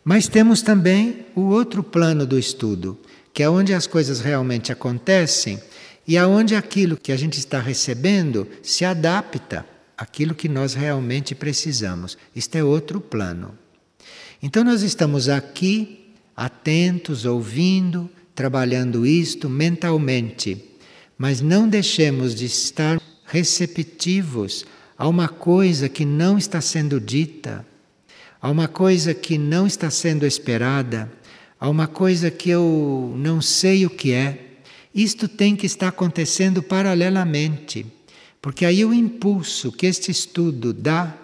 Mas 0.04 0.28
temos 0.28 0.60
também 0.60 1.24
o 1.34 1.46
outro 1.46 1.82
plano 1.82 2.26
do 2.26 2.38
estudo, 2.38 3.00
que 3.32 3.42
é 3.42 3.48
onde 3.48 3.72
as 3.72 3.86
coisas 3.86 4.20
realmente 4.20 4.70
acontecem 4.70 5.58
e 6.06 6.18
aonde 6.18 6.54
aquilo 6.54 6.94
que 6.94 7.10
a 7.10 7.16
gente 7.16 7.38
está 7.38 7.58
recebendo 7.58 8.46
se 8.62 8.84
adapta 8.84 9.64
àquilo 9.96 10.34
que 10.34 10.46
nós 10.46 10.74
realmente 10.74 11.34
precisamos. 11.34 12.18
Isto 12.36 12.56
é 12.56 12.62
outro 12.62 13.00
plano. 13.00 13.56
Então 14.42 14.62
nós 14.62 14.82
estamos 14.82 15.30
aqui 15.30 16.12
atentos, 16.36 17.24
ouvindo, 17.24 18.10
trabalhando 18.34 19.06
isto 19.06 19.48
mentalmente, 19.48 20.62
mas 21.16 21.40
não 21.40 21.66
deixemos 21.66 22.34
de 22.34 22.44
estar 22.44 23.00
receptivos 23.24 24.66
a 24.98 25.08
uma 25.08 25.28
coisa 25.28 25.88
que 25.88 26.04
não 26.04 26.36
está 26.36 26.60
sendo 26.60 27.00
dita, 27.00 27.64
a 28.40 28.50
uma 28.50 28.66
coisa 28.66 29.12
que 29.12 29.36
não 29.36 29.66
está 29.66 29.90
sendo 29.90 30.26
esperada, 30.26 31.12
a 31.58 31.68
uma 31.68 31.86
coisa 31.86 32.30
que 32.30 32.48
eu 32.48 33.14
não 33.16 33.42
sei 33.42 33.84
o 33.84 33.90
que 33.90 34.12
é. 34.12 34.46
Isto 34.94 35.28
tem 35.28 35.54
que 35.54 35.66
estar 35.66 35.88
acontecendo 35.88 36.62
paralelamente, 36.62 37.86
porque 38.40 38.64
aí 38.64 38.84
o 38.84 38.94
impulso 38.94 39.70
que 39.70 39.86
este 39.86 40.10
estudo 40.10 40.72
dá, 40.72 41.16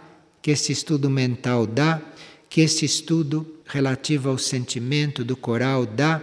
que 0.42 0.50
este 0.50 0.72
estudo 0.72 1.08
mental 1.08 1.66
dá, 1.66 2.00
que 2.50 2.60
este 2.60 2.84
estudo 2.84 3.46
relativo 3.64 4.28
ao 4.28 4.38
sentimento 4.38 5.24
do 5.24 5.36
coral 5.36 5.86
dá, 5.86 6.22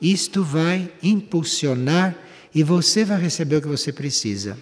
isto 0.00 0.42
vai 0.42 0.90
impulsionar 1.02 2.16
e 2.54 2.62
você 2.62 3.04
vai 3.04 3.20
receber 3.20 3.56
o 3.56 3.62
que 3.62 3.68
você 3.68 3.92
precisa. 3.92 4.58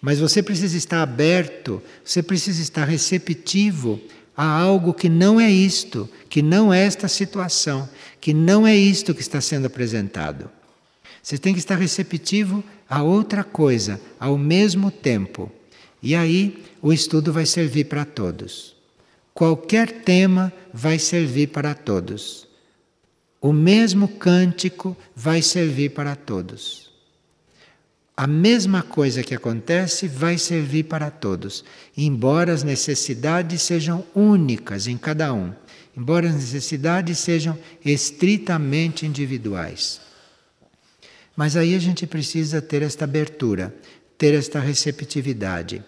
Mas 0.00 0.20
você 0.20 0.42
precisa 0.42 0.76
estar 0.76 1.02
aberto, 1.02 1.82
você 2.04 2.22
precisa 2.22 2.60
estar 2.60 2.84
receptivo 2.84 3.98
a 4.36 4.44
algo 4.44 4.92
que 4.92 5.08
não 5.08 5.40
é 5.40 5.50
isto, 5.50 6.08
que 6.28 6.42
não 6.42 6.72
é 6.72 6.84
esta 6.84 7.08
situação, 7.08 7.88
que 8.20 8.34
não 8.34 8.66
é 8.66 8.76
isto 8.76 9.14
que 9.14 9.20
está 9.20 9.40
sendo 9.40 9.66
apresentado. 9.66 10.50
Você 11.22 11.38
tem 11.38 11.52
que 11.52 11.58
estar 11.58 11.76
receptivo 11.76 12.62
a 12.88 13.02
outra 13.02 13.42
coisa 13.42 14.00
ao 14.18 14.36
mesmo 14.36 14.90
tempo. 14.90 15.50
E 16.02 16.14
aí 16.14 16.62
o 16.82 16.92
estudo 16.92 17.32
vai 17.32 17.46
servir 17.46 17.84
para 17.84 18.04
todos. 18.04 18.74
Qualquer 19.32 20.02
tema 20.02 20.52
vai 20.72 20.98
servir 20.98 21.48
para 21.48 21.74
todos. 21.74 22.46
O 23.40 23.52
mesmo 23.52 24.06
cântico 24.08 24.96
vai 25.14 25.42
servir 25.42 25.90
para 25.90 26.14
todos. 26.14 26.93
A 28.16 28.28
mesma 28.28 28.80
coisa 28.80 29.24
que 29.24 29.34
acontece 29.34 30.06
vai 30.06 30.38
servir 30.38 30.84
para 30.84 31.10
todos, 31.10 31.64
embora 31.96 32.52
as 32.52 32.62
necessidades 32.62 33.62
sejam 33.62 34.06
únicas 34.14 34.86
em 34.86 34.96
cada 34.96 35.34
um, 35.34 35.52
embora 35.96 36.28
as 36.28 36.34
necessidades 36.36 37.18
sejam 37.18 37.58
estritamente 37.84 39.04
individuais. 39.04 40.00
Mas 41.36 41.56
aí 41.56 41.74
a 41.74 41.78
gente 41.80 42.06
precisa 42.06 42.62
ter 42.62 42.82
esta 42.82 43.02
abertura, 43.02 43.74
ter 44.16 44.32
esta 44.32 44.60
receptividade, 44.60 45.82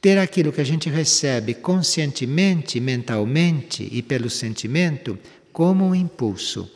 ter 0.00 0.18
aquilo 0.18 0.52
que 0.52 0.60
a 0.60 0.64
gente 0.64 0.90
recebe 0.90 1.54
conscientemente, 1.54 2.80
mentalmente 2.80 3.88
e 3.92 4.02
pelo 4.02 4.28
sentimento 4.28 5.16
como 5.52 5.84
um 5.86 5.94
impulso. 5.94 6.68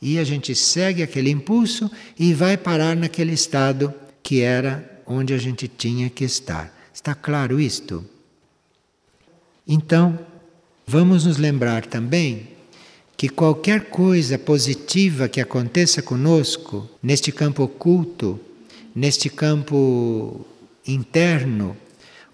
E 0.00 0.18
a 0.18 0.24
gente 0.24 0.52
segue 0.52 1.00
aquele 1.00 1.30
impulso 1.30 1.88
e 2.18 2.34
vai 2.34 2.56
parar 2.56 2.96
naquele 2.96 3.32
estado 3.32 3.94
que 4.22 4.40
era 4.40 5.02
onde 5.06 5.34
a 5.34 5.38
gente 5.38 5.66
tinha 5.68 6.08
que 6.08 6.24
estar. 6.24 6.72
Está 6.92 7.14
claro 7.14 7.60
isto? 7.60 8.04
Então, 9.66 10.18
vamos 10.86 11.24
nos 11.24 11.38
lembrar 11.38 11.86
também 11.86 12.48
que 13.16 13.28
qualquer 13.28 13.88
coisa 13.88 14.38
positiva 14.38 15.28
que 15.28 15.40
aconteça 15.40 16.02
conosco, 16.02 16.88
neste 17.02 17.30
campo 17.30 17.62
oculto, 17.62 18.40
neste 18.94 19.30
campo 19.30 20.44
interno, 20.86 21.76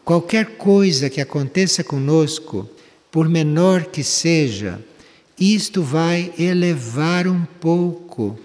qualquer 0.05 0.57
coisa 0.57 1.11
que 1.11 1.21
aconteça 1.21 1.85
conosco, 1.85 2.69
por 3.11 3.29
menor 3.29 3.85
que 3.87 4.03
seja, 4.03 4.83
isto 5.39 5.83
vai 5.83 6.33
elevar 6.39 7.29
um 7.29 7.45
pouco 7.61 8.39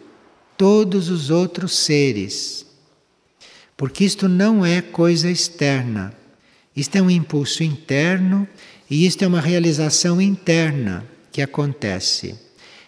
todos 0.57 1.09
os 1.09 1.29
outros 1.29 1.77
seres. 1.77 2.65
Porque 3.83 4.05
isto 4.05 4.29
não 4.29 4.65
é 4.65 4.81
coisa 4.81 5.29
externa. 5.29 6.15
Isto 6.73 6.95
é 6.95 7.01
um 7.01 7.11
impulso 7.11 7.65
interno 7.65 8.47
e 8.89 9.05
isto 9.05 9.25
é 9.25 9.27
uma 9.27 9.41
realização 9.41 10.21
interna 10.21 11.05
que 11.33 11.41
acontece. 11.41 12.33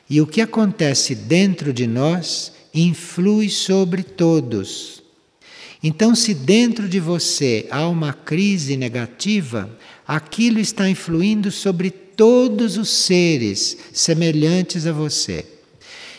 E 0.09 0.21
o 0.21 0.25
que 0.25 0.39
acontece 0.39 1.13
dentro 1.13 1.73
de 1.73 1.85
nós 1.85 2.53
influi 2.73 3.49
sobre 3.49 4.03
todos. 4.03 5.03
Então, 5.83 6.15
se 6.15 6.33
dentro 6.33 6.87
de 6.87 7.01
você 7.01 7.67
há 7.69 7.89
uma 7.89 8.13
crise 8.13 8.77
negativa, 8.77 9.69
aquilo 10.07 10.59
está 10.59 10.89
influindo 10.89 11.51
sobre 11.51 11.91
todos 11.91 12.77
os 12.77 12.87
seres 12.87 13.77
semelhantes 13.91 14.87
a 14.87 14.93
você. 14.93 15.54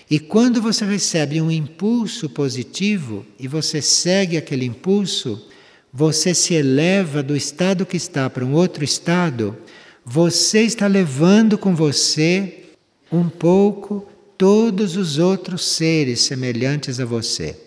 E 0.09 0.19
quando 0.19 0.63
você 0.63 0.85
recebe 0.85 1.41
um 1.41 1.51
impulso 1.51 2.29
positivo 2.31 3.27
e 3.39 3.49
você 3.49 3.83
segue 3.83 4.37
aquele 4.37 4.65
impulso, 4.65 5.49
você 5.93 6.35
se 6.35 6.55
eleva 6.55 7.23
do 7.23 7.37
estado 7.37 7.87
que 7.87 7.97
está 7.97 8.29
para 8.31 8.45
um 8.45 8.53
outro 8.53 8.85
estado 8.85 9.57
você 10.09 10.61
está 10.63 10.87
levando 10.87 11.59
com 11.59 11.75
você 11.75 12.67
um 13.11 13.29
pouco 13.29 14.07
todos 14.39 14.97
os 14.97 15.19
outros 15.19 15.67
seres 15.67 16.21
semelhantes 16.21 17.01
a 17.01 17.05
você. 17.05 17.59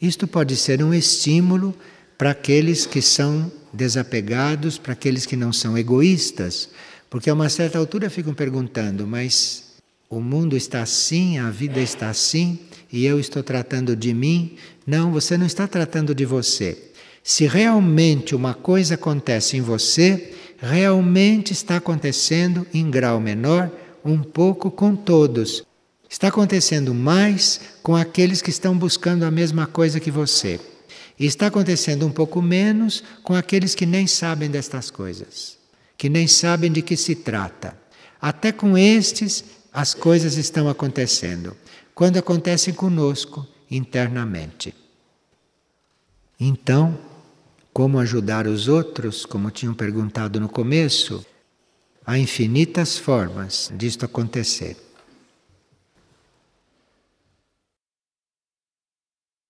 Isto 0.00 0.28
pode 0.28 0.54
ser 0.54 0.80
um 0.80 0.94
estímulo 0.94 1.74
para 2.16 2.30
aqueles 2.30 2.86
que 2.86 3.02
são 3.02 3.50
desapegados, 3.72 4.78
para 4.78 4.92
aqueles 4.92 5.26
que 5.26 5.34
não 5.34 5.52
são 5.52 5.76
egoístas, 5.76 6.68
porque 7.10 7.28
a 7.28 7.34
uma 7.34 7.48
certa 7.48 7.78
altura 7.78 8.08
ficam 8.08 8.32
perguntando: 8.32 9.04
mas 9.04 9.71
o 10.12 10.20
mundo 10.20 10.54
está 10.54 10.82
assim, 10.82 11.38
a 11.38 11.48
vida 11.48 11.80
está 11.80 12.10
assim, 12.10 12.58
e 12.92 13.06
eu 13.06 13.18
estou 13.18 13.42
tratando 13.42 13.96
de 13.96 14.12
mim? 14.12 14.56
Não, 14.86 15.10
você 15.10 15.38
não 15.38 15.46
está 15.46 15.66
tratando 15.66 16.14
de 16.14 16.26
você. 16.26 16.76
Se 17.24 17.46
realmente 17.46 18.34
uma 18.34 18.52
coisa 18.52 18.96
acontece 18.96 19.56
em 19.56 19.62
você, 19.62 20.34
realmente 20.58 21.54
está 21.54 21.78
acontecendo 21.78 22.66
em 22.74 22.90
grau 22.90 23.18
menor, 23.20 23.70
um 24.04 24.18
pouco 24.18 24.70
com 24.70 24.94
todos. 24.94 25.64
Está 26.10 26.28
acontecendo 26.28 26.92
mais 26.92 27.58
com 27.82 27.96
aqueles 27.96 28.42
que 28.42 28.50
estão 28.50 28.76
buscando 28.76 29.22
a 29.22 29.30
mesma 29.30 29.66
coisa 29.66 29.98
que 29.98 30.10
você. 30.10 30.60
E 31.18 31.24
está 31.24 31.46
acontecendo 31.46 32.06
um 32.06 32.12
pouco 32.12 32.42
menos 32.42 33.02
com 33.22 33.34
aqueles 33.34 33.74
que 33.74 33.86
nem 33.86 34.06
sabem 34.06 34.50
destas 34.50 34.90
coisas, 34.90 35.56
que 35.96 36.10
nem 36.10 36.28
sabem 36.28 36.70
de 36.70 36.82
que 36.82 36.98
se 36.98 37.14
trata. 37.14 37.74
Até 38.20 38.52
com 38.52 38.76
estes 38.76 39.61
as 39.72 39.94
coisas 39.94 40.36
estão 40.36 40.68
acontecendo, 40.68 41.56
quando 41.94 42.18
acontecem 42.18 42.74
conosco 42.74 43.46
internamente. 43.70 44.74
Então, 46.38 46.98
como 47.72 47.98
ajudar 47.98 48.46
os 48.46 48.68
outros, 48.68 49.24
como 49.24 49.50
tinham 49.50 49.72
perguntado 49.72 50.38
no 50.40 50.48
começo, 50.48 51.24
há 52.04 52.18
infinitas 52.18 52.98
formas 52.98 53.72
disto 53.74 54.04
acontecer. 54.04 54.76